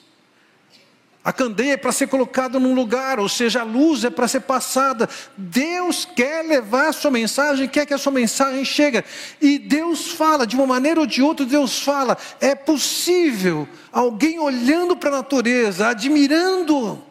a 1.24 1.32
candeia 1.32 1.74
é 1.74 1.78
para 1.78 1.94
ser 1.94 2.08
colocada 2.08 2.60
num 2.60 2.76
lugar, 2.76 3.18
ou 3.18 3.30
seja, 3.30 3.62
a 3.62 3.64
luz 3.64 4.04
é 4.04 4.10
para 4.10 4.28
ser 4.28 4.42
passada. 4.42 5.08
Deus 5.38 6.04
quer 6.04 6.44
levar 6.44 6.90
a 6.90 6.94
sua 6.94 7.10
mensagem, 7.10 7.66
quer 7.66 7.86
que 7.86 7.94
a 7.94 7.98
sua 7.98 8.12
mensagem 8.12 8.66
chegue. 8.66 9.02
E 9.40 9.58
Deus 9.58 10.12
fala, 10.12 10.46
de 10.46 10.54
uma 10.54 10.68
maneira 10.68 11.00
ou 11.00 11.06
de 11.06 11.22
outra, 11.22 11.46
Deus 11.46 11.80
fala. 11.80 12.18
É 12.42 12.54
possível 12.54 13.66
alguém 13.90 14.38
olhando 14.38 14.98
para 14.98 15.12
a 15.12 15.18
natureza, 15.18 15.88
admirando 15.88 17.02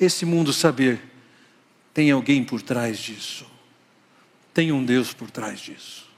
esse 0.00 0.24
mundo, 0.24 0.50
saber: 0.50 1.02
tem 1.92 2.10
alguém 2.10 2.42
por 2.42 2.62
trás 2.62 2.98
disso. 2.98 3.44
Tem 4.54 4.72
um 4.72 4.82
Deus 4.82 5.12
por 5.12 5.30
trás 5.30 5.60
disso. 5.60 6.10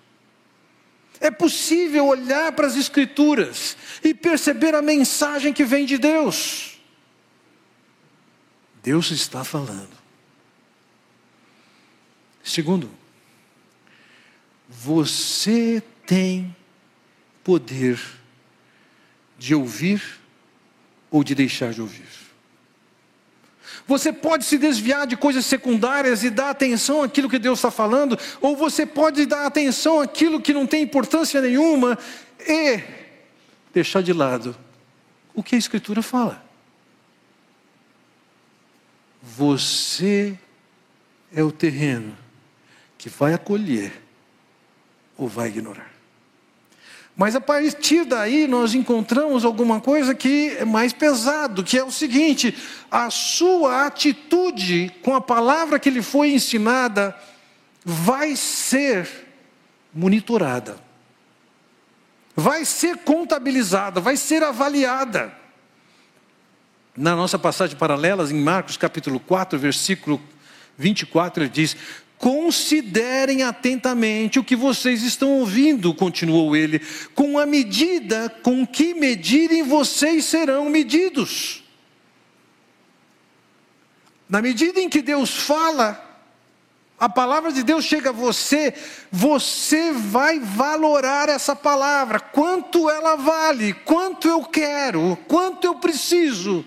É 1.21 1.33
possível 1.33 2.07
olhar 2.07 2.53
para 2.53 2.69
as 2.69 2.77
Escrituras 2.77 3.77
e 4.05 4.15
perceber 4.15 4.75
a 4.75 4.83
mensagem 4.83 5.53
que 5.53 5.65
vem 5.65 5.85
de 5.85 5.99
Deus. 5.99 6.74
Deus 8.85 9.11
está 9.11 9.43
falando. 9.43 9.97
Segundo, 12.45 12.91
você 14.69 15.83
tem 16.07 16.55
poder 17.43 17.99
de 19.39 19.55
ouvir 19.55 20.03
ou 21.11 21.25
de 21.25 21.35
deixar 21.35 21.73
de 21.73 21.81
ouvir. 21.81 22.07
Você 23.87 24.13
pode 24.13 24.45
se 24.45 24.59
desviar 24.59 25.07
de 25.07 25.17
coisas 25.17 25.47
secundárias 25.47 26.23
e 26.23 26.29
dar 26.29 26.51
atenção 26.51 27.03
àquilo 27.03 27.31
que 27.31 27.39
Deus 27.39 27.61
está 27.61 27.71
falando, 27.71 28.19
ou 28.39 28.55
você 28.55 28.85
pode 28.85 29.25
dar 29.25 29.47
atenção 29.47 30.03
àquilo 30.03 30.43
que 30.43 30.53
não 30.53 30.67
tem 30.67 30.83
importância 30.83 31.41
nenhuma 31.41 31.99
e 32.39 32.83
deixar 33.73 34.03
de 34.03 34.13
lado 34.13 34.55
o 35.35 35.43
que 35.43 35.55
a 35.55 35.59
Escritura 35.59 36.03
fala. 36.03 36.45
Você 39.25 40.39
é 41.35 41.43
o 41.43 41.51
terreno 41.51 42.17
que 42.99 43.09
vai 43.09 43.33
acolher 43.33 44.03
ou 45.17 45.27
vai 45.27 45.49
ignorar. 45.49 45.91
Mas 47.17 47.35
a 47.35 47.41
partir 47.41 48.05
daí 48.05 48.47
nós 48.47 48.75
encontramos 48.75 49.45
alguma 49.45 49.81
coisa 49.81 50.15
que 50.15 50.57
é 50.59 50.65
mais 50.65 50.93
pesado, 50.93 51.65
que 51.65 51.79
é 51.79 51.85
o 51.85 51.91
seguinte: 51.91 52.55
a 52.91 53.09
sua 53.09 53.87
atitude 53.87 54.93
com 55.03 55.15
a 55.15 55.21
palavra 55.21 55.79
que 55.79 55.91
lhe 55.91 56.03
foi 56.03 56.33
ensinada 56.33 57.17
vai 57.85 58.37
ser 58.37 59.09
monitorada, 59.93 60.77
vai 62.35 62.65
ser 62.65 62.99
contabilizada, 62.99 64.01
vai 64.01 64.17
ser 64.17 64.43
avaliada. 64.43 65.44
Na 66.97 67.17
nossa 67.17 67.37
passagem 67.37 67.77
paralela, 67.77 68.31
em 68.31 68.41
Marcos 68.41 68.77
capítulo 68.77 69.19
4, 69.19 69.59
versículo 69.59 70.23
24, 70.79 71.43
ele 71.43 71.51
diz: 71.51 71.77
Considerem 72.17 73.43
atentamente 73.43 74.39
o 74.39 74.45
que 74.45 74.55
vocês 74.55 75.03
estão 75.03 75.31
ouvindo, 75.41 75.93
continuou 75.93 76.55
ele. 76.55 76.81
Com 77.13 77.37
a 77.37 77.45
medida 77.45 78.31
com 78.45 78.65
que 78.65 78.95
medirem, 78.95 79.65
vocês 79.65 80.25
serão 80.25 80.71
medidos. 80.71 81.65
Na 84.29 84.41
medida 84.41 84.79
em 84.79 84.89
que 84.89 85.03
Deus 85.03 85.31
fala, 85.31 86.01
a 86.99 87.09
palavra 87.09 87.53
de 87.53 87.65
Deus 87.65 87.85
chega 87.85 88.11
a 88.11 88.13
você, 88.13 88.73
você 89.11 89.93
vai 89.93 90.39
valorar 90.39 91.29
essa 91.29 91.57
palavra, 91.57 92.21
quanto 92.21 92.89
ela 92.89 93.17
vale, 93.17 93.75
quanto 93.75 94.29
eu 94.29 94.45
quero, 94.45 95.19
quanto 95.27 95.67
eu 95.67 95.75
preciso. 95.75 96.65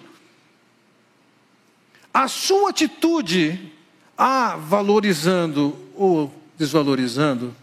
A 2.17 2.27
sua 2.27 2.71
atitude 2.71 3.71
a 4.17 4.55
valorizando 4.55 5.77
ou 5.93 6.33
desvalorizando 6.57 7.55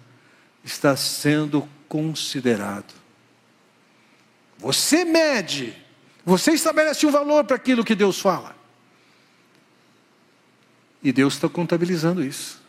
está 0.63 0.97
sendo 0.97 1.69
considerado. 1.89 2.95
Você 4.59 5.05
mede, 5.05 5.77
você 6.25 6.53
estabelece 6.53 7.05
um 7.05 7.11
valor 7.11 7.43
para 7.43 7.57
aquilo 7.57 7.85
que 7.85 7.97
Deus 7.97 8.21
fala. 8.21 8.55
E 11.03 11.11
Deus 11.11 11.35
está 11.35 11.49
contabilizando 11.49 12.23
isso. 12.23 12.63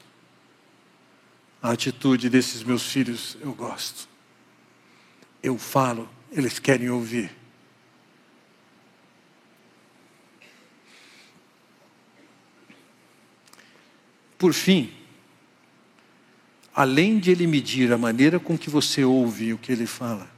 A 1.62 1.70
atitude 1.70 2.32
desses 2.32 2.64
meus 2.64 2.82
filhos 2.82 3.38
eu 3.42 3.54
gosto. 3.54 4.10
Eu 5.44 5.56
falo, 5.56 6.10
eles 6.32 6.58
querem 6.58 6.90
ouvir. 6.90 7.45
Por 14.38 14.54
fim, 14.54 14.92
além 16.74 17.20
de 17.20 17.32
ele 17.32 17.48
medir 17.48 17.92
a 17.94 17.98
maneira 17.98 18.40
com 18.40 18.58
que 18.58 18.70
você 18.70 19.04
ouve 19.04 19.54
o 19.54 19.58
que 19.58 19.72
ele 19.72 19.86
fala, 19.86 20.30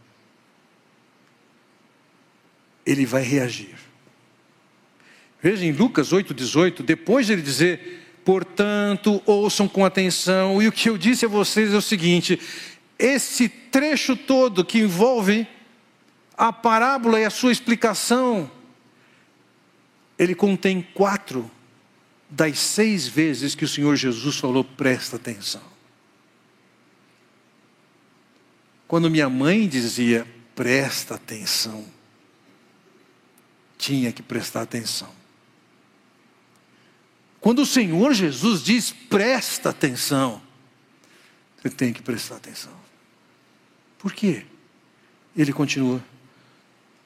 ele 2.85 3.05
vai 3.05 3.23
reagir. 3.23 3.75
Veja 5.41 5.65
em 5.65 5.71
Lucas 5.71 6.11
8,18, 6.11 6.83
depois 6.83 7.27
de 7.27 7.33
ele 7.33 7.41
dizer, 7.41 8.19
portanto, 8.23 9.21
ouçam 9.25 9.67
com 9.67 9.83
atenção, 9.83 10.61
e 10.61 10.67
o 10.67 10.71
que 10.71 10.89
eu 10.89 10.97
disse 10.97 11.25
a 11.25 11.29
vocês 11.29 11.73
é 11.73 11.77
o 11.77 11.81
seguinte: 11.81 12.39
esse 12.97 13.49
trecho 13.49 14.15
todo 14.15 14.65
que 14.65 14.79
envolve 14.79 15.47
a 16.37 16.53
parábola 16.53 17.19
e 17.19 17.25
a 17.25 17.29
sua 17.29 17.51
explicação, 17.51 18.49
ele 20.17 20.35
contém 20.35 20.85
quatro 20.93 21.49
das 22.29 22.59
seis 22.59 23.07
vezes 23.07 23.55
que 23.55 23.65
o 23.65 23.67
Senhor 23.67 23.95
Jesus 23.95 24.37
falou, 24.37 24.63
presta 24.63 25.15
atenção. 25.15 25.61
Quando 28.87 29.09
minha 29.09 29.29
mãe 29.29 29.67
dizia, 29.67 30.27
presta 30.55 31.15
atenção, 31.15 31.85
tinha 33.77 34.11
que 34.11 34.23
prestar 34.23 34.61
atenção. 34.61 35.13
Quando 37.39 37.61
o 37.61 37.65
Senhor 37.65 38.13
Jesus 38.13 38.63
diz, 38.63 38.91
presta 38.91 39.69
atenção, 39.69 40.41
você 41.57 41.69
tem 41.69 41.93
que 41.93 42.01
prestar 42.01 42.37
atenção. 42.37 42.73
Por 43.99 44.13
quê? 44.13 44.45
Ele 45.35 45.53
continua, 45.53 46.03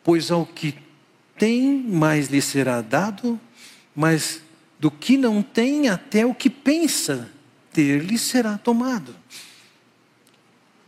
pois 0.03 0.31
ao 0.31 0.45
que 0.45 0.75
tem, 1.37 1.83
mais 1.83 2.27
lhe 2.27 2.41
será 2.41 2.81
dado, 2.81 3.39
mas 3.95 4.41
do 4.81 4.89
que 4.89 5.15
não 5.15 5.43
tem 5.43 5.89
até 5.89 6.25
o 6.25 6.33
que 6.33 6.49
pensa 6.49 7.29
ter 7.71 7.99
lhe 7.99 8.17
será 8.17 8.57
tomado. 8.57 9.15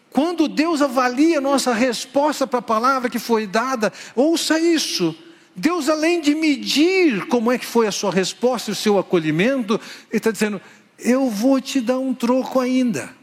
Quando 0.09 0.47
Deus 0.47 0.81
avalia 0.81 1.39
nossa 1.39 1.71
resposta 1.75 2.47
para 2.47 2.57
a 2.57 2.63
palavra 2.63 3.07
que 3.07 3.19
foi 3.19 3.45
dada, 3.45 3.93
ouça 4.15 4.59
isso. 4.59 5.15
Deus, 5.55 5.89
além 5.89 6.19
de 6.21 6.33
medir 6.33 7.27
como 7.27 7.51
é 7.51 7.57
que 7.59 7.65
foi 7.67 7.85
a 7.85 7.91
sua 7.91 8.11
resposta 8.11 8.71
e 8.71 8.73
o 8.73 8.75
seu 8.75 8.97
acolhimento, 8.97 9.79
Ele 10.09 10.17
está 10.17 10.31
dizendo: 10.31 10.59
Eu 10.97 11.29
vou 11.29 11.61
te 11.61 11.79
dar 11.79 11.99
um 11.99 12.15
troco 12.15 12.59
ainda. 12.59 13.15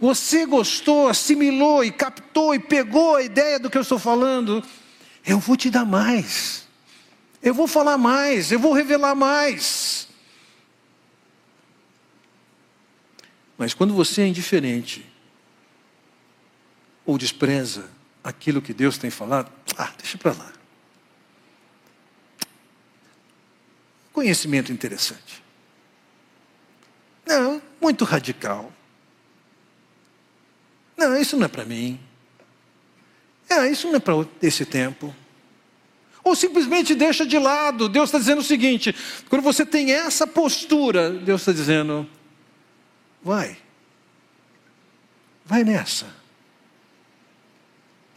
Você 0.00 0.44
gostou, 0.44 1.08
assimilou 1.08 1.84
e 1.84 1.92
captou 1.92 2.52
e 2.52 2.58
pegou 2.58 3.14
a 3.14 3.22
ideia 3.22 3.60
do 3.60 3.70
que 3.70 3.78
eu 3.78 3.82
estou 3.82 3.98
falando, 3.98 4.60
eu 5.24 5.38
vou 5.38 5.56
te 5.56 5.70
dar 5.70 5.84
mais. 5.84 6.63
Eu 7.44 7.52
vou 7.52 7.66
falar 7.66 7.98
mais, 7.98 8.50
eu 8.50 8.58
vou 8.58 8.72
revelar 8.72 9.14
mais. 9.14 10.08
Mas 13.58 13.74
quando 13.74 13.92
você 13.92 14.22
é 14.22 14.26
indiferente, 14.26 15.04
ou 17.04 17.18
despreza 17.18 17.90
aquilo 18.24 18.62
que 18.62 18.72
Deus 18.72 18.96
tem 18.96 19.10
falado, 19.10 19.52
ah, 19.76 19.92
deixa 19.98 20.16
para 20.16 20.32
lá. 20.32 20.52
Conhecimento 24.10 24.72
interessante. 24.72 25.44
Não, 27.26 27.60
muito 27.78 28.06
radical. 28.06 28.72
Não, 30.96 31.14
isso 31.14 31.36
não 31.36 31.44
é 31.44 31.48
para 31.48 31.66
mim. 31.66 32.00
É, 33.50 33.68
isso 33.68 33.86
não 33.88 33.96
é 33.96 34.00
para 34.00 34.14
esse 34.40 34.64
tempo 34.64 35.14
ou 36.24 36.34
simplesmente 36.34 36.94
deixa 36.94 37.26
de 37.26 37.38
lado. 37.38 37.88
Deus 37.88 38.08
está 38.08 38.18
dizendo 38.18 38.40
o 38.40 38.44
seguinte: 38.44 38.96
quando 39.28 39.42
você 39.42 39.64
tem 39.64 39.92
essa 39.92 40.26
postura, 40.26 41.10
Deus 41.10 41.42
está 41.42 41.52
dizendo, 41.52 42.08
vai, 43.22 43.56
vai 45.44 45.62
nessa. 45.62 46.06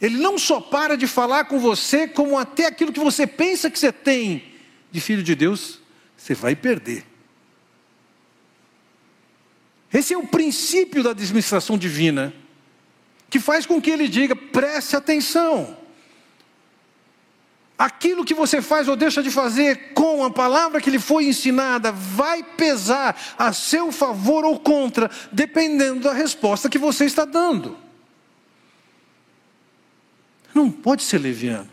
Ele 0.00 0.16
não 0.16 0.38
só 0.38 0.60
para 0.60 0.96
de 0.96 1.06
falar 1.06 1.44
com 1.44 1.58
você, 1.58 2.08
como 2.08 2.38
até 2.38 2.66
aquilo 2.66 2.92
que 2.92 3.00
você 3.00 3.26
pensa 3.26 3.68
que 3.68 3.78
você 3.78 3.92
tem 3.92 4.54
de 4.90 5.00
filho 5.00 5.22
de 5.22 5.34
Deus, 5.34 5.80
você 6.16 6.34
vai 6.34 6.56
perder. 6.56 7.04
Esse 9.92 10.14
é 10.14 10.18
o 10.18 10.26
princípio 10.26 11.02
da 11.02 11.10
administração 11.10 11.76
divina, 11.76 12.32
que 13.28 13.40
faz 13.40 13.66
com 13.66 13.82
que 13.82 13.90
ele 13.90 14.08
diga: 14.08 14.34
preste 14.34 14.96
atenção 14.96 15.76
aquilo 17.78 18.24
que 18.24 18.34
você 18.34 18.60
faz 18.60 18.88
ou 18.88 18.96
deixa 18.96 19.22
de 19.22 19.30
fazer 19.30 19.92
com 19.94 20.24
a 20.24 20.30
palavra 20.30 20.80
que 20.80 20.90
lhe 20.90 20.98
foi 20.98 21.26
ensinada 21.26 21.92
vai 21.92 22.42
pesar 22.42 23.16
a 23.38 23.52
seu 23.52 23.92
favor 23.92 24.44
ou 24.44 24.58
contra, 24.58 25.08
dependendo 25.30 26.00
da 26.00 26.12
resposta 26.12 26.68
que 26.68 26.78
você 26.78 27.04
está 27.04 27.24
dando. 27.24 27.78
Não 30.52 30.70
pode 30.70 31.04
ser 31.04 31.18
leviano. 31.18 31.70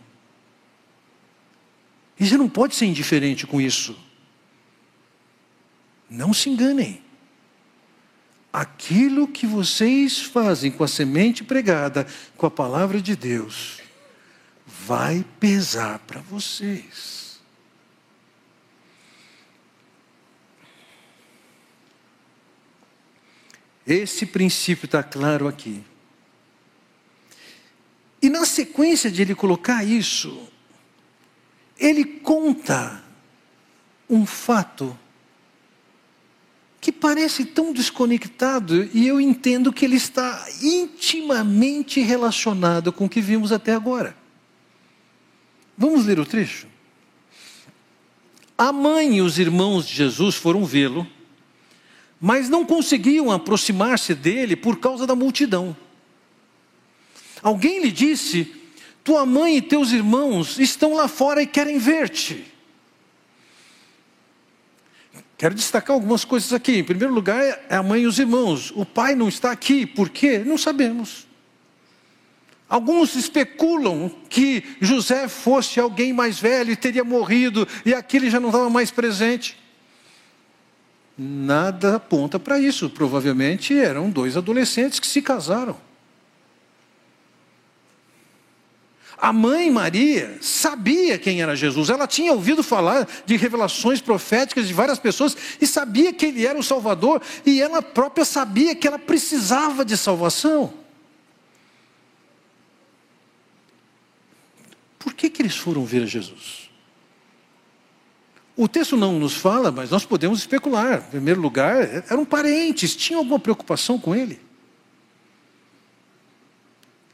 E 2.19 2.27
você 2.27 2.37
não 2.37 2.47
pode 2.47 2.75
ser 2.75 2.85
indiferente 2.85 3.47
com 3.47 3.59
isso. 3.59 3.97
Não 6.07 6.33
se 6.33 6.49
enganem. 6.49 7.01
Aquilo 8.53 9.27
que 9.27 9.47
vocês 9.47 10.21
fazem 10.21 10.71
com 10.71 10.83
a 10.83 10.87
semente 10.87 11.43
pregada, 11.43 12.05
com 12.37 12.45
a 12.45 12.51
palavra 12.51 13.01
de 13.01 13.15
Deus, 13.15 13.81
vai 14.65 15.25
pesar 15.39 15.99
para 15.99 16.21
vocês. 16.21 17.39
Esse 23.85 24.25
princípio 24.25 24.85
está 24.85 25.03
claro 25.03 25.47
aqui. 25.47 25.83
E 28.21 28.29
na 28.29 28.45
sequência 28.45 29.11
de 29.11 29.21
ele 29.21 29.35
colocar 29.35 29.83
isso, 29.83 30.49
ele 31.77 32.03
conta 32.03 33.03
um 34.09 34.25
fato 34.25 34.97
que 36.81 36.91
parece 36.91 37.45
tão 37.45 37.73
desconectado 37.73 38.89
e 38.93 39.07
eu 39.07 39.19
entendo 39.21 39.73
que 39.73 39.85
ele 39.85 39.95
está 39.95 40.47
intimamente 40.61 41.99
relacionado 41.99 42.91
com 42.91 43.05
o 43.05 43.09
que 43.09 43.21
vimos 43.21 43.51
até 43.51 43.73
agora. 43.73 44.15
Vamos 45.77 46.05
ler 46.05 46.19
o 46.19 46.25
trecho? 46.25 46.67
A 48.57 48.71
mãe 48.71 49.17
e 49.17 49.21
os 49.21 49.37
irmãos 49.37 49.85
de 49.85 49.93
Jesus 49.93 50.35
foram 50.35 50.65
vê-lo, 50.65 51.05
mas 52.19 52.49
não 52.49 52.65
conseguiam 52.65 53.31
aproximar-se 53.31 54.15
dele 54.15 54.55
por 54.55 54.79
causa 54.79 55.05
da 55.05 55.15
multidão. 55.15 55.75
Alguém 57.43 57.81
lhe 57.81 57.91
disse: 57.91 58.53
Tua 59.03 59.25
mãe 59.25 59.57
e 59.57 59.61
teus 59.61 59.91
irmãos 59.91 60.57
estão 60.57 60.93
lá 60.93 61.07
fora 61.07 61.41
e 61.41 61.47
querem 61.47 61.77
ver-te. 61.77 62.45
Quero 65.37 65.53
destacar 65.53 65.93
algumas 65.93 66.23
coisas 66.23 66.53
aqui. 66.53 66.77
Em 66.77 66.83
primeiro 66.83 67.13
lugar, 67.13 67.41
é 67.69 67.75
a 67.75 67.83
mãe 67.83 68.03
e 68.03 68.07
os 68.07 68.19
irmãos. 68.19 68.71
O 68.71 68.85
pai 68.85 69.15
não 69.15 69.27
está 69.27 69.51
aqui, 69.51 69.85
por 69.85 70.09
quê? 70.09 70.39
Não 70.39 70.57
sabemos. 70.57 71.27
Alguns 72.67 73.15
especulam 73.15 74.09
que 74.27 74.63
José 74.81 75.27
fosse 75.27 75.79
alguém 75.79 76.11
mais 76.11 76.39
velho 76.39 76.71
e 76.71 76.75
teria 76.75 77.03
morrido 77.03 77.67
e 77.85 77.93
aquele 77.93 78.29
já 78.29 78.39
não 78.39 78.49
estava 78.49 78.69
mais 78.69 78.89
presente. 78.89 79.57
Nada 81.17 81.95
aponta 81.97 82.39
para 82.39 82.59
isso. 82.59 82.89
Provavelmente 82.89 83.77
eram 83.77 84.09
dois 84.09 84.35
adolescentes 84.35 84.99
que 84.99 85.07
se 85.07 85.21
casaram. 85.21 85.77
A 89.17 89.31
mãe 89.31 89.71
Maria 89.71 90.37
sabia 90.41 91.17
quem 91.17 91.41
era 91.41 91.55
Jesus, 91.55 91.89
ela 91.89 92.05
tinha 92.05 92.33
ouvido 92.33 92.61
falar 92.61 93.07
de 93.25 93.37
revelações 93.37 94.01
proféticas 94.01 94.67
de 94.67 94.73
várias 94.73 94.99
pessoas 94.99 95.37
e 95.61 95.65
sabia 95.65 96.11
que 96.11 96.25
ele 96.25 96.45
era 96.45 96.59
o 96.59 96.63
Salvador, 96.63 97.21
e 97.45 97.61
ela 97.61 97.81
própria 97.81 98.25
sabia 98.25 98.75
que 98.75 98.85
ela 98.85 98.99
precisava 98.99 99.85
de 99.85 99.95
salvação. 99.95 100.84
Por 105.05 105.13
que, 105.13 105.29
que 105.29 105.43
eles 105.43 105.55
foram 105.55 105.85
ver 105.85 106.07
Jesus? 106.07 106.67
O 108.57 108.67
texto 108.67 108.97
não 108.97 109.19
nos 109.19 109.35
fala, 109.35 109.71
mas 109.71 109.91
nós 109.91 110.03
podemos 110.03 110.39
especular. 110.39 110.97
Em 110.97 111.11
primeiro 111.11 111.39
lugar, 111.39 112.03
eram 112.09 112.25
parentes, 112.25 112.95
tinham 112.95 113.19
alguma 113.19 113.37
preocupação 113.39 113.99
com 113.99 114.15
ele? 114.15 114.41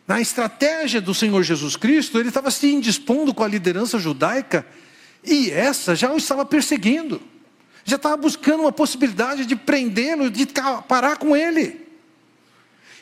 Na 0.07 0.21
estratégia 0.21 1.01
do 1.01 1.13
Senhor 1.13 1.43
Jesus 1.43 1.75
Cristo, 1.75 2.17
ele 2.17 2.29
estava 2.29 2.49
se 2.49 2.71
indispondo 2.71 3.33
com 3.33 3.43
a 3.43 3.47
liderança 3.47 3.99
judaica 3.99 4.65
e 5.21 5.51
essa 5.51 5.93
já 5.93 6.13
o 6.13 6.17
estava 6.17 6.45
perseguindo, 6.45 7.21
já 7.83 7.97
estava 7.97 8.15
buscando 8.15 8.61
uma 8.61 8.71
possibilidade 8.71 9.45
de 9.45 9.57
prendê-lo, 9.57 10.31
de 10.31 10.47
parar 10.87 11.17
com 11.17 11.35
ele. 11.35 11.87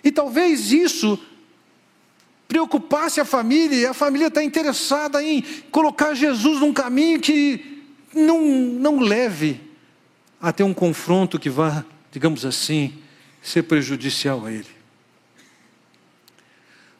E 0.03 0.11
talvez 0.11 0.71
isso 0.71 1.19
preocupasse 2.49 3.21
a 3.21 3.25
família, 3.25 3.77
e 3.77 3.85
a 3.85 3.93
família 3.93 4.25
está 4.25 4.43
interessada 4.43 5.23
em 5.23 5.43
colocar 5.69 6.15
Jesus 6.15 6.59
num 6.59 6.73
caminho 6.73 7.21
que 7.21 7.83
não, 8.11 8.43
não 8.43 8.99
leve 8.99 9.61
a 10.41 10.51
ter 10.51 10.63
um 10.63 10.73
confronto 10.73 11.37
que 11.37 11.47
vá, 11.47 11.85
digamos 12.11 12.43
assim, 12.43 12.97
ser 13.39 13.61
prejudicial 13.63 14.47
a 14.47 14.51
ele. 14.51 14.67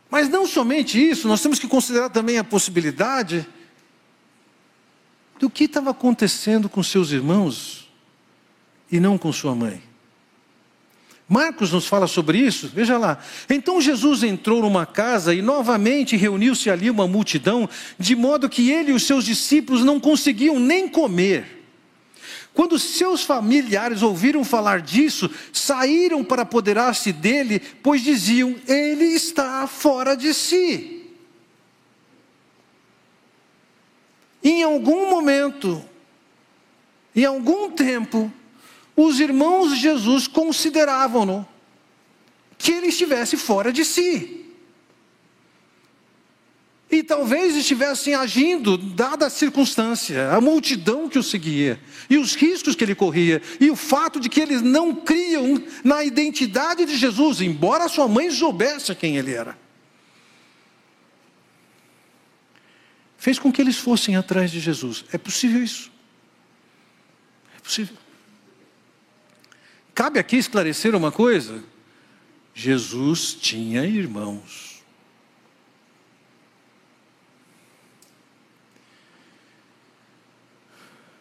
Mas 0.08 0.30
não 0.30 0.46
somente 0.46 1.02
isso, 1.02 1.28
nós 1.28 1.42
temos 1.42 1.58
que 1.58 1.68
considerar 1.68 2.10
também 2.10 2.38
a 2.38 2.44
possibilidade 2.44 3.44
do 5.40 5.50
que 5.50 5.64
estava 5.64 5.90
acontecendo 5.90 6.70
com 6.70 6.84
seus 6.84 7.10
irmãos 7.12 7.90
e 8.92 9.00
não 9.00 9.18
com 9.18 9.34
sua 9.34 9.56
mãe. 9.56 9.89
Marcos 11.30 11.72
nos 11.72 11.86
fala 11.86 12.08
sobre 12.08 12.40
isso, 12.40 12.72
veja 12.74 12.98
lá. 12.98 13.20
Então 13.48 13.80
Jesus 13.80 14.24
entrou 14.24 14.64
numa 14.64 14.84
casa 14.84 15.32
e 15.32 15.44
novamente 15.44 16.18
reuniu-se 16.18 16.72
ali 16.72 16.90
uma 16.90 17.08
multidão, 17.08 17.70
de 18.00 18.16
modo 18.16 18.50
que 18.50 18.72
ele 18.72 18.90
e 18.90 18.96
os 18.96 19.04
seus 19.04 19.26
discípulos 19.26 19.86
não 19.86 20.00
conseguiam 20.00 20.60
nem 20.60 20.90
comer. 20.90 21.60
Quando 22.52 22.80
seus 22.80 23.24
familiares 23.24 24.02
ouviram 24.02 24.44
falar 24.44 24.82
disso, 24.82 25.30
saíram 25.54 26.24
para 26.24 26.42
apoderar-se 26.42 27.14
dele, 27.14 27.60
pois 27.60 28.02
diziam: 28.02 28.56
ele 28.68 29.06
está 29.06 29.68
fora 29.68 30.18
de 30.18 30.34
si. 30.34 31.06
Em 34.44 34.64
algum 34.64 35.12
momento, 35.12 35.86
em 37.16 37.24
algum 37.24 37.70
tempo, 37.70 38.34
os 39.06 39.20
irmãos 39.20 39.70
de 39.70 39.78
Jesus 39.78 40.28
consideravam-no 40.28 41.48
que 42.58 42.72
ele 42.74 42.88
estivesse 42.88 43.38
fora 43.38 43.72
de 43.72 43.86
si. 43.86 44.46
E 46.92 47.04
talvez 47.04 47.56
estivessem 47.56 48.16
agindo, 48.16 48.78
dada 48.78 49.28
a 49.28 49.30
circunstância, 49.30 50.32
a 50.32 50.42
multidão 50.42 51.08
que 51.08 51.20
o 51.20 51.24
seguia, 51.24 51.80
e 52.10 52.18
os 52.18 52.36
riscos 52.36 52.76
que 52.76 52.84
ele 52.84 52.96
corria, 52.96 53.42
e 53.60 53.70
o 53.70 53.76
fato 53.76 54.20
de 54.20 54.28
que 54.28 54.42
eles 54.42 54.62
não 54.62 54.94
criam 54.94 55.64
na 55.84 56.04
identidade 56.04 56.86
de 56.86 56.98
Jesus, 56.98 57.42
embora 57.42 57.88
sua 57.88 58.08
mãe 58.08 58.30
soubesse 58.32 58.94
quem 58.96 59.18
ele 59.18 59.34
era. 59.34 59.58
Fez 63.18 63.38
com 63.38 63.52
que 63.52 63.62
eles 63.62 63.78
fossem 63.78 64.16
atrás 64.16 64.50
de 64.50 64.60
Jesus. 64.60 65.06
É 65.14 65.18
possível 65.18 65.64
isso? 65.64 65.92
É 67.56 67.62
possível. 67.62 67.96
Cabe 70.00 70.18
aqui 70.18 70.38
esclarecer 70.38 70.96
uma 70.96 71.12
coisa: 71.12 71.62
Jesus 72.54 73.34
tinha 73.34 73.86
irmãos. 73.86 74.82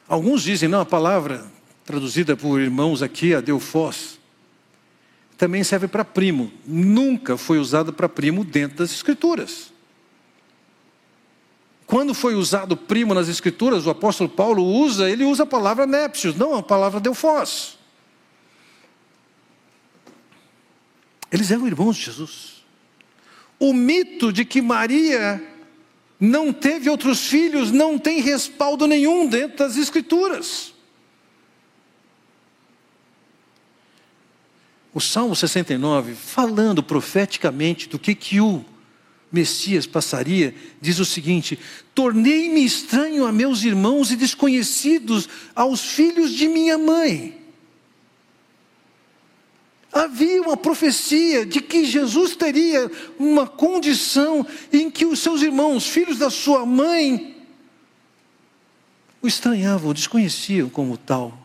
Alguns 0.06 0.44
dizem, 0.44 0.68
não, 0.68 0.80
a 0.80 0.86
palavra 0.86 1.44
traduzida 1.84 2.36
por 2.36 2.60
irmãos 2.60 3.02
aqui, 3.02 3.34
adeufós, 3.34 4.20
também 5.36 5.64
serve 5.64 5.88
para 5.88 6.04
primo. 6.04 6.52
Nunca 6.64 7.36
foi 7.36 7.58
usada 7.58 7.92
para 7.92 8.08
primo 8.08 8.44
dentro 8.44 8.78
das 8.78 8.92
Escrituras. 8.92 9.72
Quando 11.84 12.14
foi 12.14 12.36
usado 12.36 12.76
primo 12.76 13.12
nas 13.12 13.28
Escrituras, 13.28 13.86
o 13.86 13.90
apóstolo 13.90 14.30
Paulo 14.30 14.62
usa, 14.62 15.10
ele 15.10 15.24
usa 15.24 15.42
a 15.42 15.46
palavra 15.46 15.84
népcios, 15.84 16.36
não 16.36 16.54
a 16.54 16.62
palavra 16.62 17.00
deufós. 17.00 17.77
Eles 21.30 21.50
eram 21.50 21.66
irmãos 21.66 21.96
de 21.96 22.04
Jesus. 22.04 22.64
O 23.58 23.72
mito 23.72 24.32
de 24.32 24.44
que 24.44 24.62
Maria 24.62 25.42
não 26.18 26.52
teve 26.52 26.88
outros 26.88 27.26
filhos, 27.26 27.70
não 27.70 27.98
tem 27.98 28.20
respaldo 28.20 28.86
nenhum 28.86 29.26
dentro 29.26 29.58
das 29.58 29.76
Escrituras. 29.76 30.74
O 34.92 35.00
Salmo 35.00 35.36
69, 35.36 36.14
falando 36.14 36.82
profeticamente 36.82 37.88
do 37.88 37.98
que, 37.98 38.14
que 38.14 38.40
o 38.40 38.64
Messias 39.30 39.86
passaria, 39.86 40.54
diz 40.80 40.98
o 40.98 41.04
seguinte: 41.04 41.58
Tornei-me 41.94 42.64
estranho 42.64 43.26
a 43.26 43.30
meus 43.30 43.62
irmãos 43.62 44.10
e 44.10 44.16
desconhecidos 44.16 45.28
aos 45.54 45.82
filhos 45.82 46.32
de 46.32 46.48
minha 46.48 46.78
mãe. 46.78 47.38
Havia 49.98 50.40
uma 50.40 50.56
profecia 50.56 51.44
de 51.44 51.60
que 51.60 51.84
Jesus 51.84 52.36
teria 52.36 52.88
uma 53.18 53.48
condição 53.48 54.46
em 54.72 54.88
que 54.88 55.04
os 55.04 55.18
seus 55.18 55.42
irmãos, 55.42 55.88
filhos 55.88 56.18
da 56.18 56.30
sua 56.30 56.64
mãe, 56.64 57.36
o 59.20 59.26
estranhavam, 59.26 59.90
o 59.90 59.94
desconheciam 59.94 60.68
como 60.68 60.96
tal. 60.96 61.36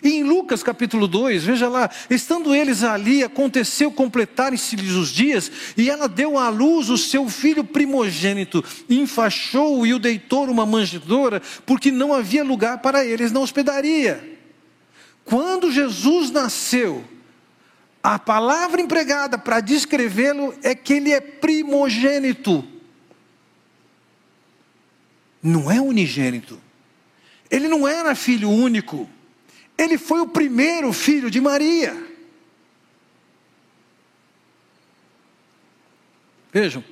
E 0.00 0.10
em 0.10 0.22
Lucas 0.22 0.62
capítulo 0.62 1.08
2, 1.08 1.42
veja 1.42 1.68
lá, 1.68 1.90
estando 2.08 2.54
eles 2.54 2.84
ali, 2.84 3.24
aconteceu 3.24 3.90
completarem-se-lhes 3.90 4.92
os 4.92 5.08
dias, 5.08 5.50
e 5.76 5.90
ela 5.90 6.08
deu 6.08 6.38
à 6.38 6.48
luz 6.48 6.90
o 6.90 6.96
seu 6.96 7.28
filho 7.28 7.64
primogênito, 7.64 8.64
enfaixou-o 8.88 9.84
e 9.84 9.92
o 9.92 9.98
deitou 9.98 10.46
numa 10.46 10.64
manjedoura, 10.64 11.42
porque 11.66 11.90
não 11.90 12.14
havia 12.14 12.44
lugar 12.44 12.78
para 12.78 13.04
eles 13.04 13.32
na 13.32 13.40
hospedaria. 13.40 14.37
Quando 15.28 15.70
Jesus 15.70 16.30
nasceu, 16.30 17.04
a 18.02 18.18
palavra 18.18 18.80
empregada 18.80 19.36
para 19.36 19.60
descrevê-lo 19.60 20.54
é 20.62 20.74
que 20.74 20.94
ele 20.94 21.12
é 21.12 21.20
primogênito. 21.20 22.66
Não 25.42 25.70
é 25.70 25.82
unigênito. 25.82 26.58
Ele 27.50 27.68
não 27.68 27.86
era 27.86 28.14
filho 28.14 28.48
único. 28.48 29.06
Ele 29.76 29.98
foi 29.98 30.20
o 30.20 30.26
primeiro 30.26 30.94
filho 30.94 31.30
de 31.30 31.42
Maria. 31.42 31.94
Vejam, 36.50 36.82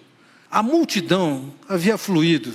a 0.51 0.63
multidão 0.63 1.55
havia 1.67 1.97
fluído. 1.97 2.53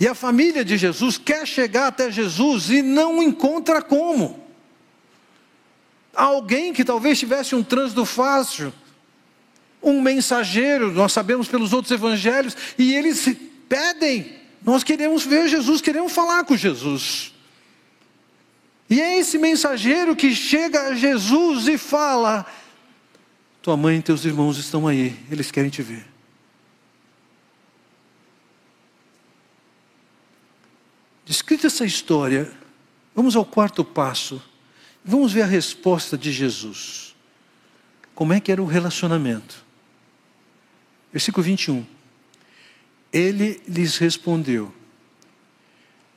E 0.00 0.08
a 0.08 0.14
família 0.14 0.64
de 0.64 0.78
Jesus 0.78 1.18
quer 1.18 1.46
chegar 1.46 1.88
até 1.88 2.10
Jesus 2.10 2.70
e 2.70 2.80
não 2.80 3.22
encontra 3.22 3.82
como 3.82 4.47
alguém 6.18 6.72
que 6.72 6.84
talvez 6.84 7.18
tivesse 7.18 7.54
um 7.54 7.62
trânsito 7.62 8.04
fácil, 8.04 8.72
um 9.80 10.02
mensageiro, 10.02 10.92
nós 10.92 11.12
sabemos 11.12 11.46
pelos 11.46 11.72
outros 11.72 11.92
evangelhos, 11.92 12.56
e 12.76 12.92
eles 12.92 13.36
pedem, 13.68 14.36
nós 14.62 14.82
queremos 14.82 15.24
ver 15.24 15.48
Jesus, 15.48 15.80
queremos 15.80 16.12
falar 16.12 16.44
com 16.44 16.56
Jesus. 16.56 17.32
E 18.90 19.00
é 19.00 19.18
esse 19.18 19.38
mensageiro 19.38 20.16
que 20.16 20.34
chega 20.34 20.88
a 20.88 20.94
Jesus 20.94 21.68
e 21.68 21.78
fala: 21.78 22.44
Tua 23.62 23.76
mãe 23.76 23.98
e 23.98 24.02
teus 24.02 24.24
irmãos 24.24 24.58
estão 24.58 24.88
aí, 24.88 25.16
eles 25.30 25.52
querem 25.52 25.70
te 25.70 25.82
ver. 25.82 26.04
Descrita 31.24 31.66
essa 31.68 31.84
história, 31.84 32.50
vamos 33.14 33.36
ao 33.36 33.44
quarto 33.44 33.84
passo 33.84 34.42
Vamos 35.10 35.32
ver 35.32 35.40
a 35.40 35.46
resposta 35.46 36.18
de 36.18 36.30
Jesus. 36.30 37.16
Como 38.14 38.34
é 38.34 38.40
que 38.40 38.52
era 38.52 38.62
o 38.62 38.66
relacionamento? 38.66 39.64
Versículo 41.10 41.42
21. 41.42 41.82
Ele 43.10 43.58
lhes 43.66 43.96
respondeu: 43.96 44.70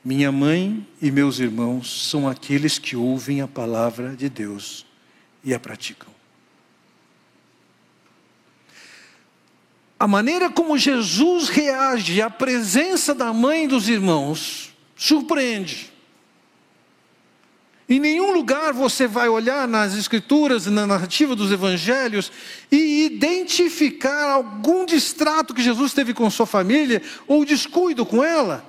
Minha 0.04 0.30
mãe 0.30 0.86
e 1.00 1.10
meus 1.10 1.38
irmãos 1.38 2.10
são 2.10 2.28
aqueles 2.28 2.78
que 2.78 2.94
ouvem 2.94 3.40
a 3.40 3.48
palavra 3.48 4.14
de 4.14 4.28
Deus 4.28 4.84
e 5.42 5.54
a 5.54 5.58
praticam. 5.58 6.12
A 9.98 10.06
maneira 10.06 10.50
como 10.50 10.76
Jesus 10.76 11.48
reage 11.48 12.20
à 12.20 12.28
presença 12.28 13.14
da 13.14 13.32
mãe 13.32 13.64
e 13.64 13.68
dos 13.68 13.88
irmãos 13.88 14.74
surpreende. 14.94 15.91
Em 17.92 18.00
nenhum 18.00 18.32
lugar 18.32 18.72
você 18.72 19.06
vai 19.06 19.28
olhar 19.28 19.68
nas 19.68 19.92
escrituras 19.94 20.64
na 20.64 20.86
narrativa 20.86 21.36
dos 21.36 21.52
evangelhos 21.52 22.32
e 22.70 23.04
identificar 23.04 24.30
algum 24.30 24.86
distrato 24.86 25.52
que 25.52 25.62
Jesus 25.62 25.92
teve 25.92 26.14
com 26.14 26.30
sua 26.30 26.46
família 26.46 27.02
ou 27.28 27.44
descuido 27.44 28.06
com 28.06 28.24
ela. 28.24 28.64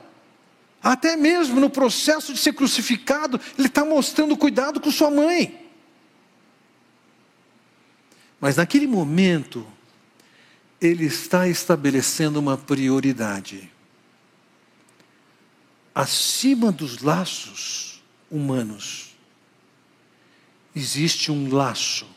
Até 0.84 1.16
mesmo 1.16 1.62
no 1.62 1.70
processo 1.70 2.34
de 2.34 2.40
ser 2.40 2.52
crucificado, 2.52 3.40
ele 3.58 3.70
está 3.70 3.86
mostrando 3.86 4.36
cuidado 4.36 4.82
com 4.82 4.92
sua 4.92 5.10
mãe. 5.10 5.58
Mas 8.42 8.58
naquele 8.58 8.88
momento, 8.88 9.66
ele 10.82 11.06
está 11.06 11.48
estabelecendo 11.48 12.42
uma 12.42 12.58
prioridade. 12.58 13.72
Acima 15.96 16.74
dos 16.74 17.02
laços 17.02 18.04
humanos, 18.30 19.13
existe 20.76 21.32
um 21.32 21.54
laço 21.54 22.08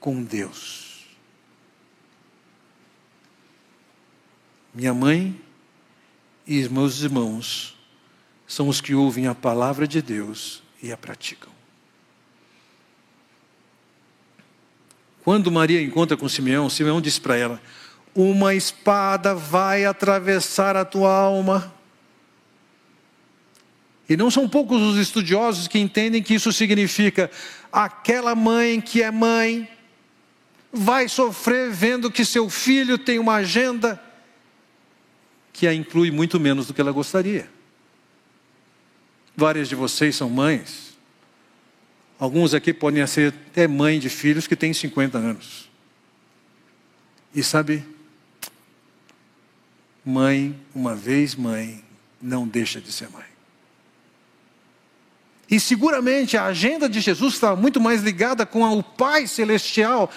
com 0.00 0.22
Deus. 0.22 1.06
Minha 4.72 4.92
mãe 4.92 5.40
e 6.46 6.68
meus 6.68 7.00
irmãos 7.00 7.76
são 8.46 8.68
os 8.68 8.80
que 8.80 8.94
ouvem 8.94 9.26
a 9.26 9.34
palavra 9.34 9.86
de 9.86 10.02
Deus 10.02 10.62
e 10.82 10.92
a 10.92 10.96
praticam. 10.96 11.52
Quando 15.24 15.50
Maria 15.50 15.80
encontra 15.80 16.16
com 16.16 16.28
Simeão, 16.28 16.68
Simeão 16.68 17.00
diz 17.00 17.18
para 17.18 17.36
ela: 17.36 17.60
Uma 18.14 18.54
espada 18.54 19.34
vai 19.34 19.86
atravessar 19.86 20.76
a 20.76 20.84
tua 20.84 21.10
alma. 21.10 21.73
E 24.08 24.16
não 24.16 24.30
são 24.30 24.48
poucos 24.48 24.80
os 24.82 24.96
estudiosos 24.96 25.66
que 25.66 25.78
entendem 25.78 26.22
que 26.22 26.34
isso 26.34 26.52
significa 26.52 27.30
aquela 27.72 28.34
mãe 28.34 28.80
que 28.80 29.02
é 29.02 29.10
mãe 29.10 29.68
vai 30.72 31.08
sofrer 31.08 31.70
vendo 31.70 32.10
que 32.10 32.24
seu 32.24 32.50
filho 32.50 32.98
tem 32.98 33.18
uma 33.18 33.34
agenda 33.34 34.02
que 35.52 35.66
a 35.66 35.74
inclui 35.74 36.10
muito 36.10 36.38
menos 36.38 36.66
do 36.66 36.74
que 36.74 36.80
ela 36.80 36.92
gostaria. 36.92 37.48
Várias 39.36 39.68
de 39.68 39.74
vocês 39.74 40.16
são 40.16 40.28
mães 40.28 40.94
Alguns 42.18 42.54
aqui 42.54 42.72
podem 42.72 43.06
ser 43.06 43.34
até 43.50 43.66
mãe 43.66 43.98
de 43.98 44.08
filhos 44.08 44.46
que 44.46 44.54
têm 44.54 44.72
50 44.72 45.18
anos. 45.18 45.68
E 47.34 47.42
sabe, 47.42 47.84
mãe, 50.04 50.58
uma 50.74 50.94
vez 50.94 51.34
mãe, 51.34 51.84
não 52.22 52.46
deixa 52.46 52.80
de 52.80 52.92
ser 52.92 53.10
mãe. 53.10 53.33
E 55.50 55.60
seguramente 55.60 56.36
a 56.36 56.46
agenda 56.46 56.88
de 56.88 57.00
Jesus 57.00 57.34
estava 57.34 57.60
muito 57.60 57.80
mais 57.80 58.02
ligada 58.02 58.46
com 58.46 58.62
o 58.62 58.82
Pai 58.82 59.26
Celestial. 59.26 60.10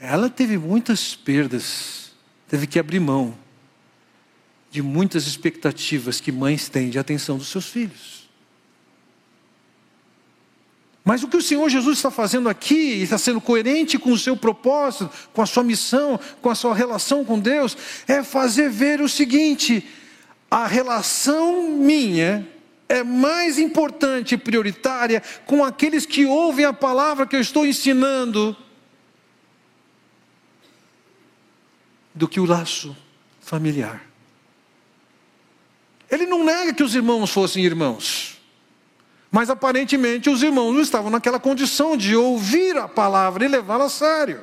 Ela 0.00 0.28
teve 0.28 0.58
muitas 0.58 1.14
perdas, 1.14 2.12
teve 2.48 2.66
que 2.66 2.78
abrir 2.78 3.00
mão 3.00 3.36
de 4.70 4.82
muitas 4.82 5.26
expectativas 5.26 6.20
que 6.20 6.30
mães 6.32 6.68
têm 6.68 6.90
de 6.90 6.98
atenção 6.98 7.38
dos 7.38 7.48
seus 7.48 7.66
filhos. 7.66 8.26
Mas 11.04 11.22
o 11.22 11.28
que 11.28 11.36
o 11.36 11.42
Senhor 11.42 11.68
Jesus 11.68 11.98
está 11.98 12.10
fazendo 12.10 12.48
aqui, 12.48 13.00
está 13.00 13.16
sendo 13.16 13.40
coerente 13.40 13.96
com 13.96 14.10
o 14.10 14.18
seu 14.18 14.36
propósito, 14.36 15.08
com 15.32 15.40
a 15.40 15.46
sua 15.46 15.62
missão, 15.62 16.18
com 16.42 16.50
a 16.50 16.54
sua 16.54 16.74
relação 16.74 17.24
com 17.24 17.38
Deus, 17.38 17.76
é 18.08 18.24
fazer 18.24 18.68
ver 18.68 19.00
o 19.00 19.08
seguinte: 19.08 19.88
a 20.50 20.66
relação 20.66 21.70
minha 21.70 22.46
é 22.88 23.02
mais 23.02 23.58
importante 23.58 24.34
e 24.34 24.38
prioritária 24.38 25.22
com 25.44 25.64
aqueles 25.64 26.06
que 26.06 26.24
ouvem 26.24 26.64
a 26.64 26.72
palavra 26.72 27.26
que 27.26 27.34
eu 27.34 27.40
estou 27.40 27.66
ensinando 27.66 28.56
do 32.14 32.28
que 32.28 32.40
o 32.40 32.44
laço 32.44 32.96
familiar. 33.40 34.02
Ele 36.10 36.26
não 36.26 36.44
nega 36.44 36.72
que 36.72 36.82
os 36.82 36.94
irmãos 36.94 37.30
fossem 37.30 37.64
irmãos. 37.64 38.40
Mas 39.30 39.50
aparentemente 39.50 40.30
os 40.30 40.42
irmãos 40.42 40.72
não 40.72 40.80
estavam 40.80 41.10
naquela 41.10 41.40
condição 41.40 41.96
de 41.96 42.14
ouvir 42.14 42.76
a 42.76 42.88
palavra 42.88 43.44
e 43.44 43.48
levá-la 43.48 43.86
a 43.86 43.90
sério. 43.90 44.40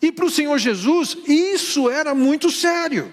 E 0.00 0.10
para 0.10 0.24
o 0.24 0.30
Senhor 0.30 0.58
Jesus, 0.58 1.16
isso 1.26 1.90
era 1.90 2.14
muito 2.14 2.50
sério. 2.50 3.12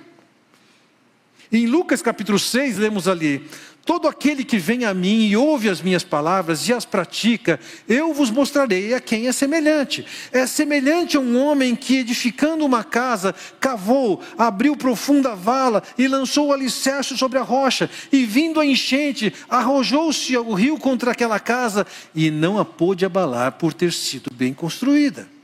Em 1.51 1.67
Lucas 1.67 2.01
capítulo 2.01 2.39
6, 2.39 2.77
lemos 2.77 3.07
ali: 3.07 3.47
Todo 3.85 4.07
aquele 4.07 4.43
que 4.43 4.57
vem 4.57 4.83
a 4.83 4.95
mim 4.95 5.27
e 5.27 5.37
ouve 5.37 5.69
as 5.69 5.79
minhas 5.79 6.03
palavras 6.03 6.67
e 6.67 6.73
as 6.73 6.85
pratica, 6.85 7.59
eu 7.87 8.13
vos 8.15 8.31
mostrarei 8.31 8.95
a 8.95 8.99
quem 8.99 9.27
é 9.27 9.31
semelhante. 9.31 10.03
É 10.31 10.47
semelhante 10.47 11.15
a 11.15 11.19
um 11.19 11.37
homem 11.37 11.75
que, 11.75 11.97
edificando 11.97 12.65
uma 12.65 12.83
casa, 12.83 13.35
cavou, 13.59 14.23
abriu 14.37 14.75
profunda 14.75 15.35
vala 15.35 15.83
e 15.99 16.07
lançou 16.07 16.47
o 16.47 16.53
alicerce 16.53 17.15
sobre 17.15 17.37
a 17.37 17.43
rocha. 17.43 17.87
E 18.11 18.25
vindo 18.25 18.59
a 18.59 18.65
enchente, 18.65 19.31
arrojou-se 19.47 20.35
o 20.35 20.53
rio 20.53 20.79
contra 20.79 21.11
aquela 21.11 21.39
casa 21.39 21.85
e 22.15 22.31
não 22.31 22.57
a 22.57 22.65
pôde 22.65 23.05
abalar 23.05 23.51
por 23.51 23.71
ter 23.71 23.93
sido 23.93 24.31
bem 24.33 24.51
construída. 24.51 25.34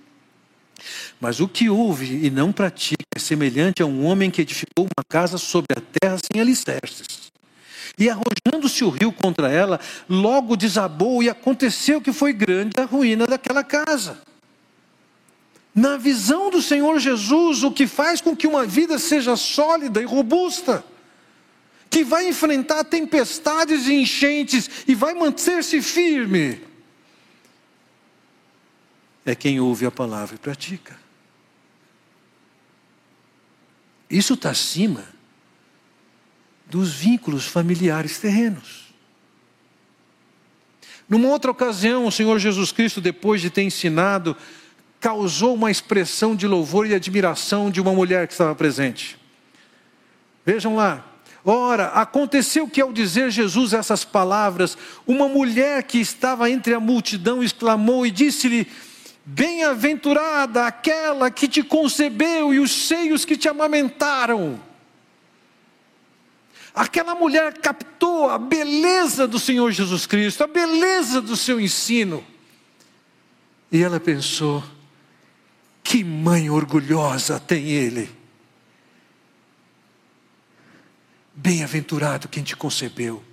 Mas 1.21 1.39
o 1.39 1.47
que 1.47 1.69
ouve 1.69 2.25
e 2.25 2.31
não 2.31 2.51
pratica 2.51 3.05
é 3.15 3.19
semelhante 3.19 3.84
a 3.84 3.86
um 3.86 4.03
homem 4.03 4.31
que 4.31 4.41
edificou 4.41 4.86
uma 4.86 5.03
casa 5.07 5.38
sobre 5.38 5.77
a 5.77 5.99
terra 5.99 6.17
sem 6.17 6.41
alicerces. 6.41 7.31
E 7.95 8.10
arrojando-se 8.10 8.84
o 8.84 8.89
rio 8.89 9.12
contra 9.12 9.51
ela, 9.51 9.79
logo 10.10 10.57
desabou, 10.57 11.21
e 11.21 11.29
aconteceu 11.29 12.01
que 12.01 12.12
foi 12.12 12.34
grande 12.34 12.71
a 12.79 12.86
ruína 12.86 13.27
daquela 13.27 13.63
casa. 13.63 14.19
Na 15.75 15.95
visão 15.95 16.49
do 16.49 16.60
Senhor 16.60 16.99
Jesus, 16.99 17.63
o 17.63 17.71
que 17.71 17.86
faz 17.86 18.19
com 18.19 18.36
que 18.36 18.47
uma 18.47 18.65
vida 18.65 18.97
seja 18.97 19.36
sólida 19.36 20.01
e 20.01 20.05
robusta, 20.05 20.84
que 21.88 22.03
vai 22.03 22.27
enfrentar 22.27 22.84
tempestades 22.86 23.88
e 23.88 23.93
enchentes 23.93 24.69
e 24.88 24.95
vai 24.95 25.13
manter-se 25.13 25.84
firme, 25.84 26.60
é 29.23 29.36
quem 29.36 29.60
ouve 29.60 29.86
a 29.86 29.91
palavra 29.91 30.36
e 30.36 30.39
pratica. 30.39 31.00
Isso 34.12 34.34
está 34.34 34.50
acima 34.50 35.06
dos 36.65 36.93
vínculos 36.93 37.45
familiares 37.45 38.19
terrenos. 38.19 38.93
Numa 41.08 41.30
outra 41.30 41.50
ocasião, 41.50 42.06
o 42.06 42.12
Senhor 42.12 42.38
Jesus 42.38 42.71
Cristo, 42.71 43.00
depois 43.00 43.41
de 43.41 43.50
ter 43.50 43.63
ensinado, 43.63 44.36
causou 45.00 45.56
uma 45.56 45.71
expressão 45.71 46.36
de 46.36 46.45
louvor 46.45 46.88
e 46.88 46.93
admiração 46.93 47.71
de 47.71 47.80
uma 47.80 47.93
mulher 47.93 48.28
que 48.28 48.34
estava 48.34 48.54
presente. 48.54 49.17
Vejam 50.45 50.76
lá. 50.76 51.06
Ora, 51.43 51.88
aconteceu 51.88 52.67
que 52.67 52.82
ao 52.82 52.93
dizer 52.93 53.32
Jesus 53.32 53.74
essas 53.74 54.04
palavras, 54.06 54.78
uma 55.08 55.28
mulher 55.28 55.84
que 55.84 56.00
estava 56.00 56.50
entre 56.50 56.74
a 56.74 56.80
multidão 56.80 57.41
exclamou 57.41 58.06
e 58.06 58.12
disse-lhe: 58.12 58.67
Bem-aventurada 59.23 60.65
aquela 60.65 61.29
que 61.29 61.47
te 61.47 61.62
concebeu 61.62 62.53
e 62.53 62.60
os 62.60 62.71
seios 62.88 63.23
que 63.23 63.38
te 63.38 63.47
amamentaram. 63.47 64.60
Aquela 66.73 67.13
mulher 67.13 67.57
captou 67.60 68.29
a 68.29 68.38
beleza 68.38 69.27
do 69.27 69.38
Senhor 69.38 69.71
Jesus 69.71 70.05
Cristo, 70.05 70.43
a 70.43 70.47
beleza 70.47 71.21
do 71.21 71.36
seu 71.36 71.60
ensino. 71.60 72.25
E 73.71 73.84
ela 73.84 73.99
pensou: 73.99 74.63
que 75.84 76.03
mãe 76.03 76.49
orgulhosa 76.49 77.39
tem 77.39 77.69
ele. 77.69 78.10
Bem-aventurado 81.36 82.27
quem 82.27 82.43
te 82.43 82.55
concebeu. 82.55 83.23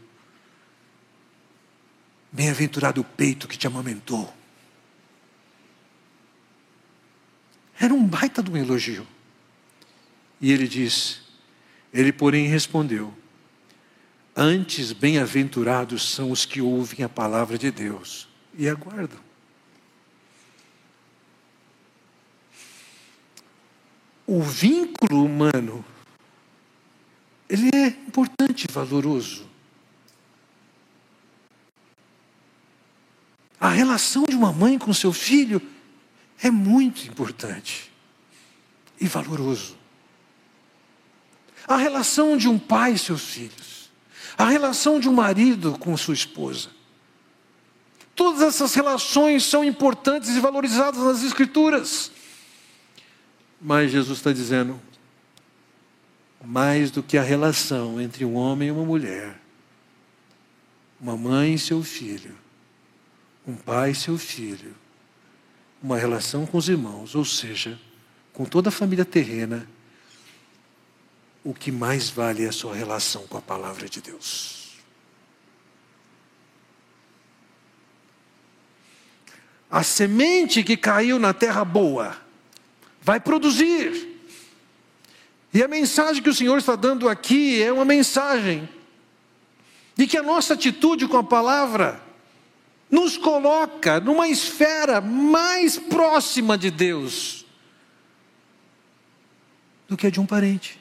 Bem-aventurado 2.32 3.00
o 3.00 3.04
peito 3.04 3.48
que 3.48 3.56
te 3.56 3.66
amamentou. 3.66 4.37
Era 7.78 7.94
um 7.94 8.04
baita 8.06 8.42
de 8.42 8.50
um 8.50 8.56
elogio. 8.56 9.06
E 10.40 10.52
ele 10.52 10.66
diz: 10.66 11.22
Ele, 11.92 12.12
porém, 12.12 12.46
respondeu: 12.46 13.14
Antes, 14.34 14.92
bem-aventurados 14.92 16.10
são 16.10 16.30
os 16.30 16.44
que 16.44 16.60
ouvem 16.60 17.04
a 17.04 17.08
palavra 17.08 17.56
de 17.56 17.70
Deus 17.70 18.28
e 18.54 18.68
aguardam. 18.68 19.20
O 24.26 24.42
vínculo 24.42 25.24
humano 25.24 25.84
ele 27.48 27.70
é 27.74 27.86
importante 27.86 28.66
valoroso. 28.70 29.48
A 33.58 33.70
relação 33.70 34.24
de 34.24 34.36
uma 34.36 34.52
mãe 34.52 34.78
com 34.78 34.92
seu 34.92 35.12
filho 35.12 35.60
é 36.42 36.50
muito 36.50 37.06
importante 37.06 37.90
e 39.00 39.06
valoroso. 39.06 39.76
A 41.66 41.76
relação 41.76 42.36
de 42.36 42.48
um 42.48 42.58
pai 42.58 42.92
e 42.92 42.98
seus 42.98 43.22
filhos. 43.22 43.90
A 44.36 44.44
relação 44.44 45.00
de 45.00 45.08
um 45.08 45.12
marido 45.12 45.76
com 45.78 45.96
sua 45.96 46.14
esposa. 46.14 46.70
Todas 48.14 48.42
essas 48.42 48.74
relações 48.74 49.44
são 49.44 49.64
importantes 49.64 50.30
e 50.30 50.40
valorizadas 50.40 51.00
nas 51.00 51.22
Escrituras. 51.22 52.10
Mas 53.60 53.90
Jesus 53.90 54.18
está 54.18 54.32
dizendo: 54.32 54.80
mais 56.44 56.90
do 56.90 57.02
que 57.02 57.18
a 57.18 57.22
relação 57.22 58.00
entre 58.00 58.24
um 58.24 58.34
homem 58.34 58.68
e 58.68 58.72
uma 58.72 58.84
mulher, 58.84 59.40
uma 61.00 61.16
mãe 61.16 61.54
e 61.54 61.58
seu 61.58 61.82
filho, 61.82 62.34
um 63.46 63.54
pai 63.54 63.90
e 63.90 63.94
seu 63.94 64.16
filho, 64.16 64.74
uma 65.82 65.96
relação 65.96 66.46
com 66.46 66.58
os 66.58 66.68
irmãos, 66.68 67.14
ou 67.14 67.24
seja, 67.24 67.78
com 68.32 68.44
toda 68.44 68.68
a 68.68 68.72
família 68.72 69.04
terrena, 69.04 69.68
o 71.44 71.54
que 71.54 71.70
mais 71.70 72.10
vale 72.10 72.44
é 72.44 72.48
a 72.48 72.52
sua 72.52 72.74
relação 72.74 73.26
com 73.26 73.38
a 73.38 73.42
palavra 73.42 73.88
de 73.88 74.00
Deus. 74.00 74.76
A 79.70 79.82
semente 79.82 80.62
que 80.64 80.76
caiu 80.76 81.18
na 81.18 81.34
terra 81.34 81.64
boa 81.64 82.16
vai 83.00 83.20
produzir. 83.20 84.20
E 85.52 85.62
a 85.62 85.68
mensagem 85.68 86.22
que 86.22 86.30
o 86.30 86.34
Senhor 86.34 86.58
está 86.58 86.74
dando 86.74 87.08
aqui 87.08 87.62
é 87.62 87.72
uma 87.72 87.84
mensagem 87.84 88.68
de 89.96 90.06
que 90.06 90.16
a 90.16 90.22
nossa 90.22 90.54
atitude 90.54 91.08
com 91.08 91.16
a 91.16 91.24
palavra 91.24 92.07
nos 92.90 93.16
coloca 93.16 94.00
numa 94.00 94.28
esfera 94.28 95.00
mais 95.00 95.78
próxima 95.78 96.56
de 96.56 96.70
Deus 96.70 97.44
do 99.86 99.96
que 99.96 100.06
a 100.06 100.10
de 100.10 100.20
um 100.20 100.26
parente. 100.26 100.78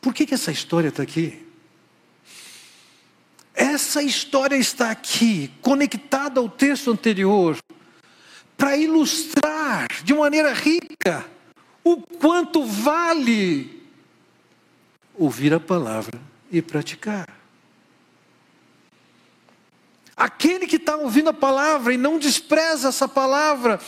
Por 0.00 0.14
que, 0.14 0.26
que 0.26 0.34
essa 0.34 0.50
história 0.50 0.88
está 0.88 1.02
aqui? 1.02 1.46
Essa 3.54 4.02
história 4.02 4.56
está 4.56 4.90
aqui, 4.90 5.52
conectada 5.60 6.40
ao 6.40 6.48
texto 6.48 6.90
anterior, 6.90 7.58
para 8.56 8.76
ilustrar 8.76 9.88
de 10.02 10.14
maneira 10.14 10.54
rica 10.54 11.26
o 11.84 11.98
quanto 11.98 12.64
vale 12.64 13.79
ouvir 15.20 15.52
a 15.52 15.60
palavra 15.60 16.18
e 16.50 16.62
praticar. 16.62 17.28
Aquele 20.16 20.66
que 20.66 20.76
está 20.76 20.96
ouvindo 20.96 21.28
a 21.28 21.34
palavra 21.34 21.92
e 21.92 21.98
não 21.98 22.18
despreza 22.18 22.88
essa 22.88 23.06
palavra, 23.06 23.78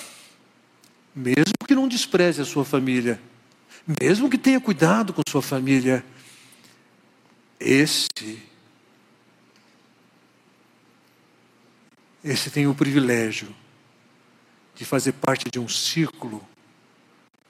mesmo 1.17 1.55
que 1.67 1.75
não 1.75 1.89
despreze 1.89 2.43
a 2.43 2.45
sua 2.45 2.67
família, 2.67 3.19
mesmo 4.01 4.29
que 4.29 4.37
tenha 4.37 4.61
cuidado 4.61 5.15
com 5.15 5.23
sua 5.27 5.41
família, 5.41 6.05
esse, 7.59 8.43
esse 12.23 12.51
tem 12.51 12.67
o 12.67 12.75
privilégio 12.75 13.55
de 14.75 14.85
fazer 14.85 15.13
parte 15.13 15.51
de 15.51 15.59
um 15.59 15.69
círculo 15.69 16.47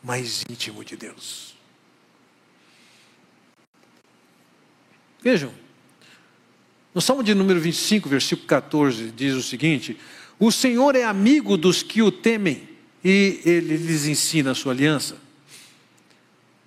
mais 0.04 0.44
íntimo 0.48 0.84
de 0.84 0.96
Deus. 0.96 1.52
Vejam, 5.22 5.52
no 6.94 7.00
Salmo 7.00 7.22
de 7.22 7.34
número 7.34 7.60
25, 7.60 8.08
versículo 8.08 8.46
14, 8.46 9.12
diz 9.12 9.34
o 9.34 9.42
seguinte: 9.42 9.96
O 10.38 10.50
Senhor 10.50 10.96
é 10.96 11.04
amigo 11.04 11.56
dos 11.56 11.82
que 11.82 12.02
o 12.02 12.10
temem 12.10 12.68
e 13.04 13.40
ele 13.44 13.76
lhes 13.76 14.06
ensina 14.06 14.50
a 14.50 14.54
sua 14.54 14.72
aliança. 14.72 15.16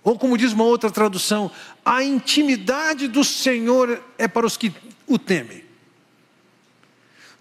Ou 0.04 0.18
como 0.18 0.38
diz 0.38 0.54
uma 0.54 0.64
outra 0.64 0.90
tradução, 0.90 1.52
a 1.84 2.04
intimidade 2.04 3.08
do 3.08 3.24
Senhor 3.24 4.02
é 4.18 4.28
para 4.28 4.46
os 4.46 4.56
que 4.56 4.72
o 5.08 5.18
temem. 5.18 5.64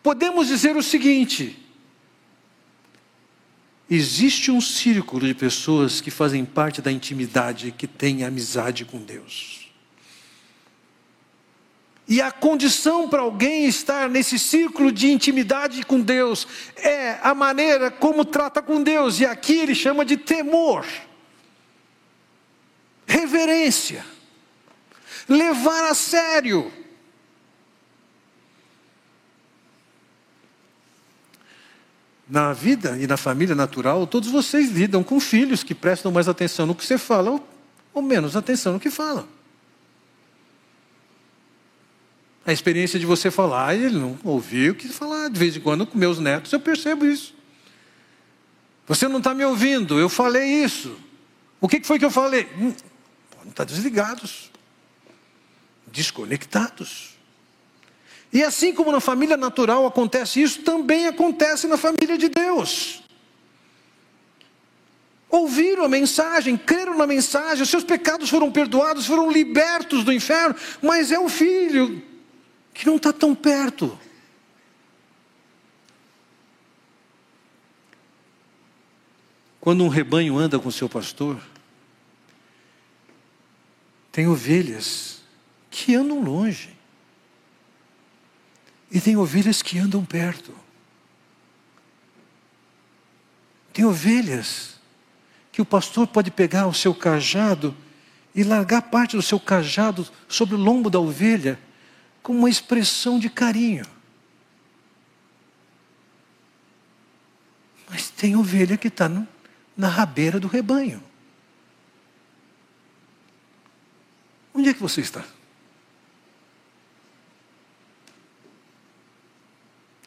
Podemos 0.02 0.48
dizer 0.48 0.76
o 0.76 0.82
seguinte: 0.82 1.58
existe 3.88 4.50
um 4.50 4.60
círculo 4.60 5.26
de 5.26 5.34
pessoas 5.34 6.00
que 6.00 6.10
fazem 6.10 6.44
parte 6.44 6.82
da 6.82 6.90
intimidade, 6.90 7.70
que 7.70 7.86
têm 7.86 8.24
amizade 8.24 8.84
com 8.84 8.98
Deus. 8.98 9.63
E 12.06 12.20
a 12.20 12.30
condição 12.30 13.08
para 13.08 13.22
alguém 13.22 13.66
estar 13.66 14.10
nesse 14.10 14.38
círculo 14.38 14.92
de 14.92 15.10
intimidade 15.10 15.84
com 15.84 16.00
Deus 16.00 16.46
é 16.76 17.18
a 17.22 17.34
maneira 17.34 17.90
como 17.90 18.24
trata 18.24 18.60
com 18.60 18.82
Deus, 18.82 19.20
e 19.20 19.26
aqui 19.26 19.58
ele 19.58 19.74
chama 19.74 20.04
de 20.04 20.16
temor 20.16 20.84
reverência, 23.06 24.04
levar 25.28 25.90
a 25.90 25.94
sério. 25.94 26.72
Na 32.26 32.54
vida 32.54 32.96
e 32.98 33.06
na 33.06 33.18
família 33.18 33.54
natural, 33.54 34.06
todos 34.06 34.30
vocês 34.30 34.70
lidam 34.70 35.04
com 35.04 35.20
filhos 35.20 35.62
que 35.62 35.74
prestam 35.74 36.10
mais 36.10 36.26
atenção 36.26 36.64
no 36.64 36.74
que 36.74 36.84
você 36.84 36.96
fala 36.96 37.38
ou, 37.92 38.02
menos 38.02 38.34
atenção 38.34 38.72
no 38.72 38.80
que 38.80 38.90
falam. 38.90 39.28
A 42.46 42.52
experiência 42.52 42.98
de 42.98 43.06
você 43.06 43.30
falar 43.30 43.74
e 43.74 43.84
ele 43.84 43.98
não 43.98 44.18
ouvir 44.22 44.72
o 44.72 44.74
que 44.74 44.88
falar. 44.88 45.28
De 45.30 45.38
vez 45.38 45.56
em 45.56 45.60
quando, 45.60 45.86
com 45.86 45.96
meus 45.96 46.18
netos, 46.18 46.52
eu 46.52 46.60
percebo 46.60 47.06
isso. 47.06 47.34
Você 48.86 49.08
não 49.08 49.18
está 49.18 49.32
me 49.32 49.44
ouvindo, 49.44 49.98
eu 49.98 50.10
falei 50.10 50.62
isso. 50.62 50.94
O 51.60 51.68
que 51.68 51.82
foi 51.82 51.98
que 51.98 52.04
eu 52.04 52.10
falei? 52.10 52.46
Hum, 52.58 52.74
estar 53.48 53.64
desligados, 53.64 54.50
desconectados. 55.86 57.14
E 58.30 58.42
assim 58.42 58.74
como 58.74 58.92
na 58.92 59.00
família 59.00 59.36
natural 59.36 59.86
acontece 59.86 60.42
isso, 60.42 60.60
também 60.62 61.06
acontece 61.06 61.66
na 61.66 61.78
família 61.78 62.18
de 62.18 62.28
Deus. 62.28 63.02
Ouviram 65.30 65.84
a 65.84 65.88
mensagem, 65.88 66.56
creram 66.56 66.96
na 66.98 67.06
mensagem, 67.06 67.62
os 67.62 67.70
seus 67.70 67.84
pecados 67.84 68.28
foram 68.28 68.52
perdoados, 68.52 69.06
foram 69.06 69.30
libertos 69.30 70.04
do 70.04 70.12
inferno, 70.12 70.54
mas 70.82 71.10
é 71.10 71.18
o 71.18 71.28
filho 71.28 72.02
que 72.74 72.84
não 72.84 72.96
está 72.96 73.12
tão 73.12 73.34
perto. 73.34 73.96
Quando 79.60 79.84
um 79.84 79.88
rebanho 79.88 80.36
anda 80.36 80.58
com 80.58 80.70
seu 80.70 80.88
pastor, 80.88 81.40
tem 84.12 84.26
ovelhas 84.26 85.22
que 85.70 85.94
andam 85.94 86.20
longe. 86.20 86.76
E 88.90 89.00
tem 89.00 89.16
ovelhas 89.16 89.62
que 89.62 89.78
andam 89.78 90.04
perto. 90.04 90.54
Tem 93.72 93.84
ovelhas 93.84 94.78
que 95.50 95.62
o 95.62 95.64
pastor 95.64 96.06
pode 96.06 96.30
pegar 96.30 96.66
o 96.66 96.74
seu 96.74 96.94
cajado 96.94 97.74
e 98.34 98.44
largar 98.44 98.82
parte 98.82 99.16
do 99.16 99.22
seu 99.22 99.40
cajado 99.40 100.06
sobre 100.28 100.54
o 100.54 100.58
lombo 100.58 100.90
da 100.90 101.00
ovelha, 101.00 101.58
como 102.24 102.38
uma 102.38 102.48
expressão 102.48 103.18
de 103.18 103.28
carinho. 103.28 103.84
Mas 107.88 108.08
tem 108.08 108.34
ovelha 108.34 108.78
que 108.78 108.88
está 108.88 109.10
na 109.76 109.88
rabeira 109.88 110.40
do 110.40 110.48
rebanho. 110.48 111.04
Onde 114.54 114.70
é 114.70 114.74
que 114.74 114.80
você 114.80 115.02
está? 115.02 115.22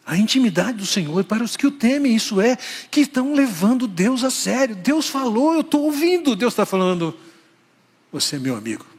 A 0.04 0.18
intimidade 0.18 0.80
do 0.80 0.88
Senhor 0.88 1.24
para 1.24 1.44
os 1.44 1.56
que 1.56 1.68
o 1.68 1.72
temem, 1.72 2.16
isso 2.16 2.42
é, 2.42 2.56
que 2.90 3.02
estão 3.02 3.36
levando 3.36 3.88
Deus 3.88 4.24
a 4.24 4.32
sério. 4.32 4.76
Deus 4.76 5.08
falou, 5.08 5.54
eu 5.54 5.62
estou 5.62 5.84
ouvindo. 5.84 6.36
Deus 6.36 6.54
está 6.54 6.66
falando, 6.66 7.16
você 8.12 8.38
é 8.38 8.40
meu 8.40 8.56
amigo. 8.56 8.97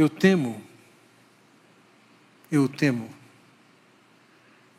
Eu 0.00 0.08
temo, 0.08 0.64
eu 2.50 2.66
temo 2.66 3.14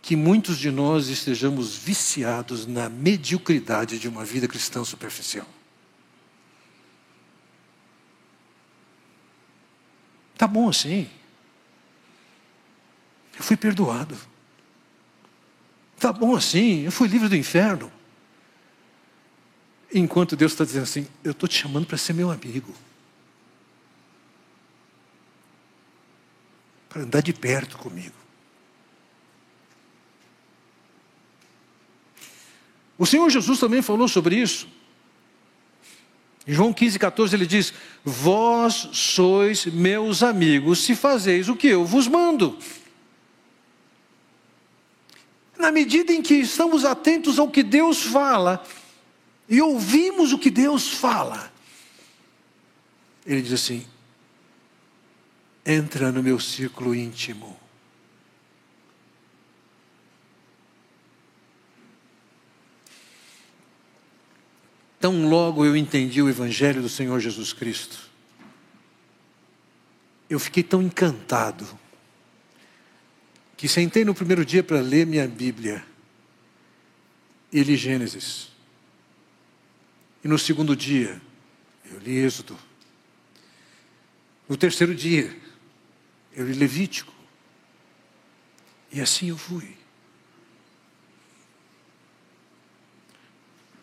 que 0.01 0.15
muitos 0.15 0.57
de 0.57 0.71
nós 0.71 1.09
estejamos 1.09 1.75
viciados 1.75 2.65
na 2.65 2.89
mediocridade 2.89 3.99
de 3.99 4.09
uma 4.09 4.25
vida 4.25 4.47
cristã 4.47 4.83
superficial. 4.83 5.45
Tá 10.35 10.47
bom 10.47 10.67
assim. 10.67 11.07
Eu 13.37 13.43
fui 13.43 13.55
perdoado. 13.55 14.17
Tá 15.99 16.11
bom 16.11 16.35
assim, 16.35 16.79
eu 16.79 16.91
fui 16.91 17.07
livre 17.07 17.29
do 17.29 17.35
inferno. 17.35 17.91
Enquanto 19.93 20.35
Deus 20.35 20.53
está 20.53 20.65
dizendo 20.65 20.83
assim: 20.85 21.07
Eu 21.23 21.33
estou 21.33 21.47
te 21.47 21.59
chamando 21.59 21.85
para 21.85 21.99
ser 21.99 22.13
meu 22.13 22.31
amigo. 22.31 22.73
Para 26.91 27.03
andar 27.03 27.21
de 27.21 27.31
perto 27.31 27.77
comigo. 27.77 28.13
O 32.97 33.05
Senhor 33.05 33.29
Jesus 33.29 33.59
também 33.59 33.81
falou 33.81 34.09
sobre 34.09 34.35
isso. 34.35 34.67
Em 36.45 36.53
João 36.53 36.73
15, 36.73 36.99
14, 36.99 37.35
ele 37.35 37.45
diz: 37.45 37.73
Vós 38.03 38.89
sois 38.91 39.65
meus 39.65 40.21
amigos 40.21 40.83
se 40.83 40.93
fazeis 40.93 41.47
o 41.47 41.55
que 41.55 41.67
eu 41.67 41.85
vos 41.85 42.07
mando. 42.07 42.59
Na 45.57 45.71
medida 45.71 46.11
em 46.11 46.21
que 46.21 46.33
estamos 46.33 46.83
atentos 46.83 47.39
ao 47.39 47.49
que 47.49 47.63
Deus 47.63 48.01
fala 48.03 48.61
e 49.47 49.61
ouvimos 49.61 50.33
o 50.33 50.37
que 50.37 50.49
Deus 50.49 50.89
fala, 50.89 51.53
ele 53.25 53.41
diz 53.41 53.53
assim: 53.53 53.85
entra 55.65 56.11
no 56.11 56.23
meu 56.23 56.39
círculo 56.39 56.95
íntimo. 56.95 57.59
Tão 64.99 65.27
logo 65.27 65.65
eu 65.65 65.75
entendi 65.75 66.21
o 66.21 66.29
Evangelho 66.29 66.81
do 66.81 66.89
Senhor 66.89 67.19
Jesus 67.19 67.53
Cristo, 67.53 68.09
eu 70.29 70.39
fiquei 70.39 70.63
tão 70.63 70.81
encantado, 70.81 71.67
que 73.57 73.67
sentei 73.67 74.05
no 74.05 74.13
primeiro 74.13 74.45
dia 74.45 74.63
para 74.63 74.79
ler 74.79 75.05
minha 75.05 75.27
Bíblia, 75.27 75.83
e 77.51 77.63
li 77.63 77.75
Gênesis. 77.75 78.49
E 80.23 80.27
no 80.27 80.37
segundo 80.37 80.75
dia, 80.75 81.19
eu 81.91 81.99
li 81.99 82.17
Êxodo. 82.17 82.57
No 84.47 84.55
terceiro 84.55 84.95
dia, 84.95 85.35
eu 86.33 86.45
li 86.45 86.53
Levítico. 86.53 87.13
E 88.91 88.99
assim 89.01 89.29
eu 89.29 89.37
fui. 89.37 89.77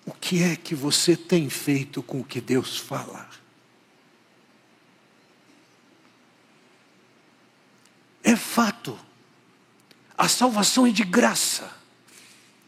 O 0.04 0.12
que 0.12 0.42
é 0.42 0.56
que 0.56 0.74
você 0.74 1.16
tem 1.16 1.50
feito 1.50 2.02
com 2.02 2.20
o 2.20 2.24
que 2.24 2.40
Deus 2.40 2.76
fala? 2.76 3.28
É 8.22 8.34
fato. 8.36 8.98
A 10.16 10.28
salvação 10.28 10.86
é 10.86 10.90
de 10.90 11.04
graça. 11.04 11.70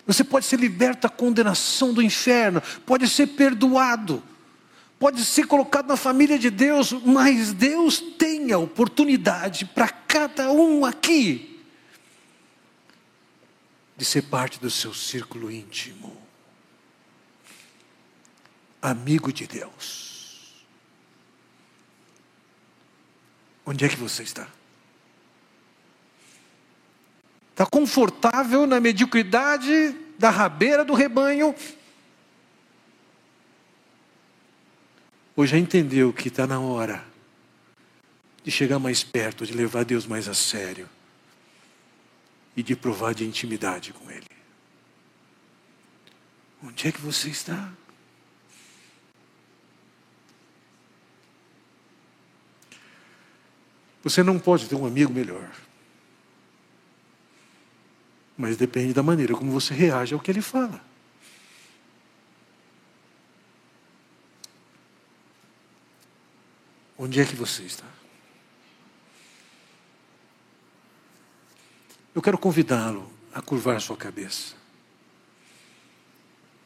Você 0.06 0.24
pode 0.24 0.46
ser 0.46 0.58
liberto 0.58 1.02
da 1.02 1.08
condenação 1.08 1.94
do 1.94 2.02
inferno, 2.02 2.62
pode 2.84 3.08
ser 3.08 3.28
perdoado, 3.28 4.22
pode 5.00 5.24
ser 5.24 5.46
colocado 5.46 5.88
na 5.88 5.96
família 5.96 6.38
de 6.38 6.50
Deus, 6.50 6.92
mas 6.92 7.54
Deus 7.54 7.98
tem 7.98 8.52
a 8.52 8.58
oportunidade 8.58 9.64
para 9.64 9.88
cada 9.88 10.52
um 10.52 10.84
aqui 10.84 11.64
de 13.96 14.04
ser 14.04 14.22
parte 14.22 14.60
do 14.60 14.70
seu 14.70 14.92
círculo 14.92 15.50
íntimo 15.50 16.20
amigo 18.82 19.32
de 19.32 19.46
Deus. 19.46 20.64
Onde 23.64 23.86
é 23.86 23.88
que 23.88 23.96
você 23.96 24.22
está? 24.22 24.48
Está 27.52 27.64
confortável 27.64 28.66
na 28.66 28.80
mediocridade 28.80 29.94
da 30.18 30.28
rabeira 30.28 30.84
do 30.84 30.92
rebanho? 30.92 31.54
Ou 35.40 35.46
já 35.46 35.56
entendeu 35.56 36.12
que 36.12 36.28
está 36.28 36.46
na 36.46 36.60
hora 36.60 37.02
de 38.44 38.50
chegar 38.50 38.78
mais 38.78 39.02
perto, 39.02 39.46
de 39.46 39.54
levar 39.54 39.86
Deus 39.86 40.04
mais 40.04 40.28
a 40.28 40.34
sério 40.34 40.86
e 42.54 42.62
de 42.62 42.76
provar 42.76 43.14
de 43.14 43.24
intimidade 43.24 43.94
com 43.94 44.10
Ele? 44.10 44.26
Onde 46.62 46.88
é 46.88 46.92
que 46.92 47.00
você 47.00 47.30
está? 47.30 47.72
Você 54.02 54.22
não 54.22 54.38
pode 54.38 54.68
ter 54.68 54.74
um 54.74 54.84
amigo 54.84 55.10
melhor. 55.10 55.50
Mas 58.36 58.58
depende 58.58 58.92
da 58.92 59.02
maneira 59.02 59.34
como 59.34 59.50
você 59.50 59.72
reage 59.72 60.12
ao 60.12 60.20
que 60.20 60.30
ele 60.30 60.42
fala. 60.42 60.89
Onde 67.02 67.18
é 67.18 67.24
que 67.24 67.34
você 67.34 67.62
está? 67.62 67.86
Eu 72.14 72.20
quero 72.20 72.36
convidá-lo 72.36 73.10
a 73.32 73.40
curvar 73.40 73.80
sua 73.80 73.96
cabeça 73.96 74.54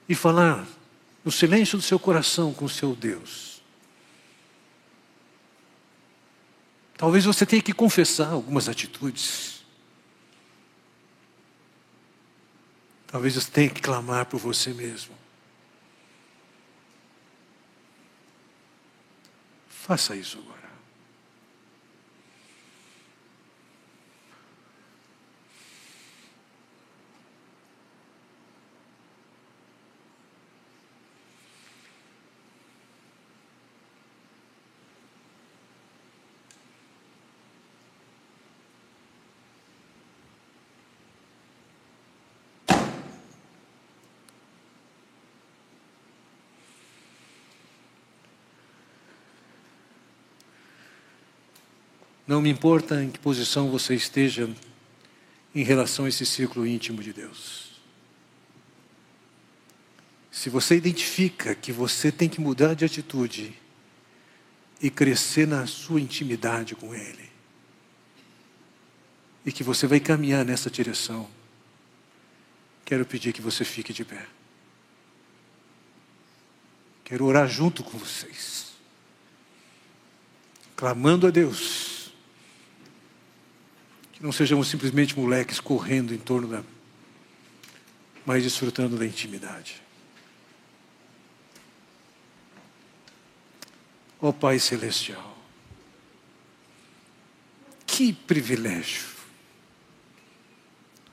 e 0.09 0.15
falar 0.17 0.67
no 1.25 1.31
silêncio 1.31 1.79
do 1.79 1.85
seu 1.85 2.01
coração 2.01 2.53
com 2.53 2.65
o 2.65 2.69
seu 2.69 2.97
Deus. 2.97 3.63
Talvez 6.97 7.25
você 7.25 7.47
tenha 7.47 7.63
que 7.63 7.73
confessar 7.73 8.31
algumas 8.31 8.69
atitudes. 8.69 9.65
Talvez 13.07 13.37
você 13.37 13.53
tenha 13.53 13.71
que 13.71 13.81
clamar 13.81 14.27
por 14.27 14.41
você 14.41 14.75
mesmo. 14.75 15.24
Faça 19.85 20.17
isso 20.17 20.39
agora. 20.39 20.54
Não 52.27 52.41
me 52.41 52.49
importa 52.49 53.03
em 53.03 53.11
que 53.11 53.19
posição 53.19 53.71
você 53.71 53.95
esteja 53.95 54.49
em 55.55 55.63
relação 55.63 56.07
a 56.07 56.09
esse 56.09 56.25
círculo 56.25 56.67
íntimo 56.67 57.03
de 57.03 57.13
Deus. 57.13 57.81
Se 60.31 60.49
você 60.49 60.75
identifica 60.75 61.55
que 61.55 61.71
você 61.71 62.11
tem 62.11 62.29
que 62.29 62.41
mudar 62.41 62.75
de 62.75 62.85
atitude 62.85 63.57
e 64.81 64.91
crescer 64.91 65.47
na 65.47 65.67
sua 65.67 66.01
intimidade 66.01 66.75
com 66.75 66.95
Ele, 66.95 67.31
e 69.47 69.53
que 69.53 69.63
você 69.63 69.87
vai 69.87 70.01
caminhar 70.01 70.45
nessa 70.45 70.71
direção, 70.71 71.29
quero 72.85 73.05
pedir 73.05 73.33
que 73.35 73.43
você 73.43 73.65
fique 73.65 73.93
de 73.93 74.05
pé. 74.05 74.27
Quero 77.05 77.27
orar 77.27 77.47
junto 77.47 77.85
com 77.85 77.99
vocês, 77.99 78.73
clamando 80.75 81.27
a 81.27 81.31
Deus 81.31 81.94
não 84.25 84.33
sejamos 84.33 84.69
simplesmente 84.69 85.19
moleques 85.19 85.61
correndo 85.61 86.15
em 86.15 86.19
torno 86.19 86.49
da. 86.49 86.65
mas 88.25 88.43
desfrutando 88.43 88.97
da 88.97 89.05
intimidade. 89.05 89.83
Ó 94.19 94.31
oh, 94.31 94.33
Pai 94.33 94.59
Celestial, 94.59 95.37
que 97.87 98.15
privilégio. 98.15 99.09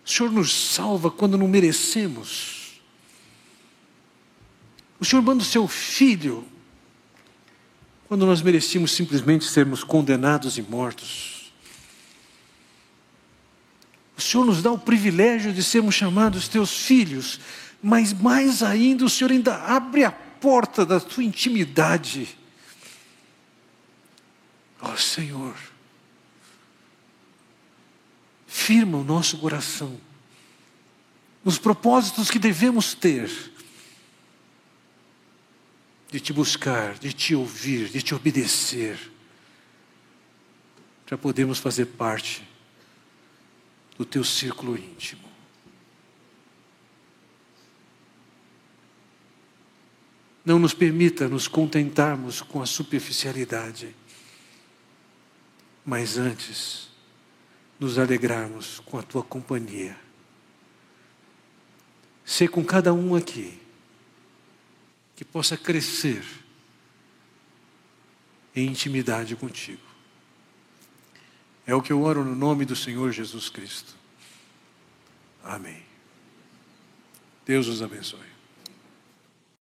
O 0.06 0.10
Senhor 0.10 0.32
nos 0.32 0.54
salva 0.54 1.12
quando 1.12 1.38
não 1.38 1.50
merecemos. 1.50 2.80
O 5.02 5.04
Senhor 5.04 5.22
manda 5.22 5.44
o 5.44 5.46
seu 5.46 5.68
filho 5.68 6.48
quando 8.08 8.26
nós 8.26 8.42
merecíamos 8.42 8.94
simplesmente 8.94 9.44
sermos 9.44 9.84
condenados 9.84 10.58
e 10.58 10.62
mortos. 10.62 11.41
O 14.22 14.24
Senhor 14.24 14.46
nos 14.46 14.62
dá 14.62 14.72
o 14.72 14.78
privilégio 14.78 15.52
de 15.52 15.64
sermos 15.64 15.96
chamados 15.96 16.48
teus 16.48 16.86
filhos, 16.86 17.40
mas 17.82 18.14
mais 18.14 18.62
ainda, 18.62 19.04
o 19.04 19.10
Senhor 19.10 19.32
ainda 19.32 19.56
abre 19.64 20.04
a 20.04 20.12
porta 20.12 20.86
da 20.86 21.00
tua 21.00 21.24
intimidade. 21.24 22.38
Ó 24.80 24.92
oh, 24.94 24.98
Senhor, 24.98 25.56
firma 28.46 29.00
o 29.00 29.04
nosso 29.04 29.40
coração 29.40 30.00
nos 31.44 31.58
propósitos 31.58 32.30
que 32.30 32.38
devemos 32.38 32.94
ter 32.94 33.28
de 36.12 36.20
te 36.20 36.32
buscar, 36.32 36.94
de 37.00 37.12
te 37.12 37.34
ouvir, 37.34 37.90
de 37.90 38.04
te 38.04 38.14
obedecer, 38.14 39.00
para 41.08 41.18
podermos 41.18 41.58
fazer 41.58 41.88
parte 41.88 42.51
do 44.02 44.06
teu 44.06 44.24
círculo 44.24 44.76
íntimo. 44.76 45.30
Não 50.44 50.58
nos 50.58 50.74
permita 50.74 51.30
nos 51.30 51.48
contentarmos 51.48 52.42
com 52.42 52.64
a 52.64 52.66
superficialidade, 52.66 53.96
mas 55.86 56.18
antes 56.18 56.90
nos 57.80 58.00
alegrarmos 58.00 58.80
com 58.80 58.98
a 58.98 59.04
tua 59.04 59.22
companhia. 59.22 59.96
Ser 62.26 62.48
com 62.48 62.66
cada 62.66 62.92
um 62.92 63.14
aqui 63.14 63.62
que 65.16 65.24
possa 65.24 65.56
crescer 65.56 66.26
em 68.56 68.66
intimidade 68.66 69.36
contigo. 69.36 69.91
É 71.66 71.76
o 71.76 71.82
que 71.82 71.92
eu 71.94 72.02
oro 72.02 72.24
no 72.24 72.36
nome 72.36 72.66
do 72.66 72.76
Senhor 72.76 73.12
Jesus 73.12 73.50
Cristo. 73.50 73.94
Amém. 75.44 75.84
Deus 77.46 77.68
os 77.68 77.82
abençoe. 77.82 78.31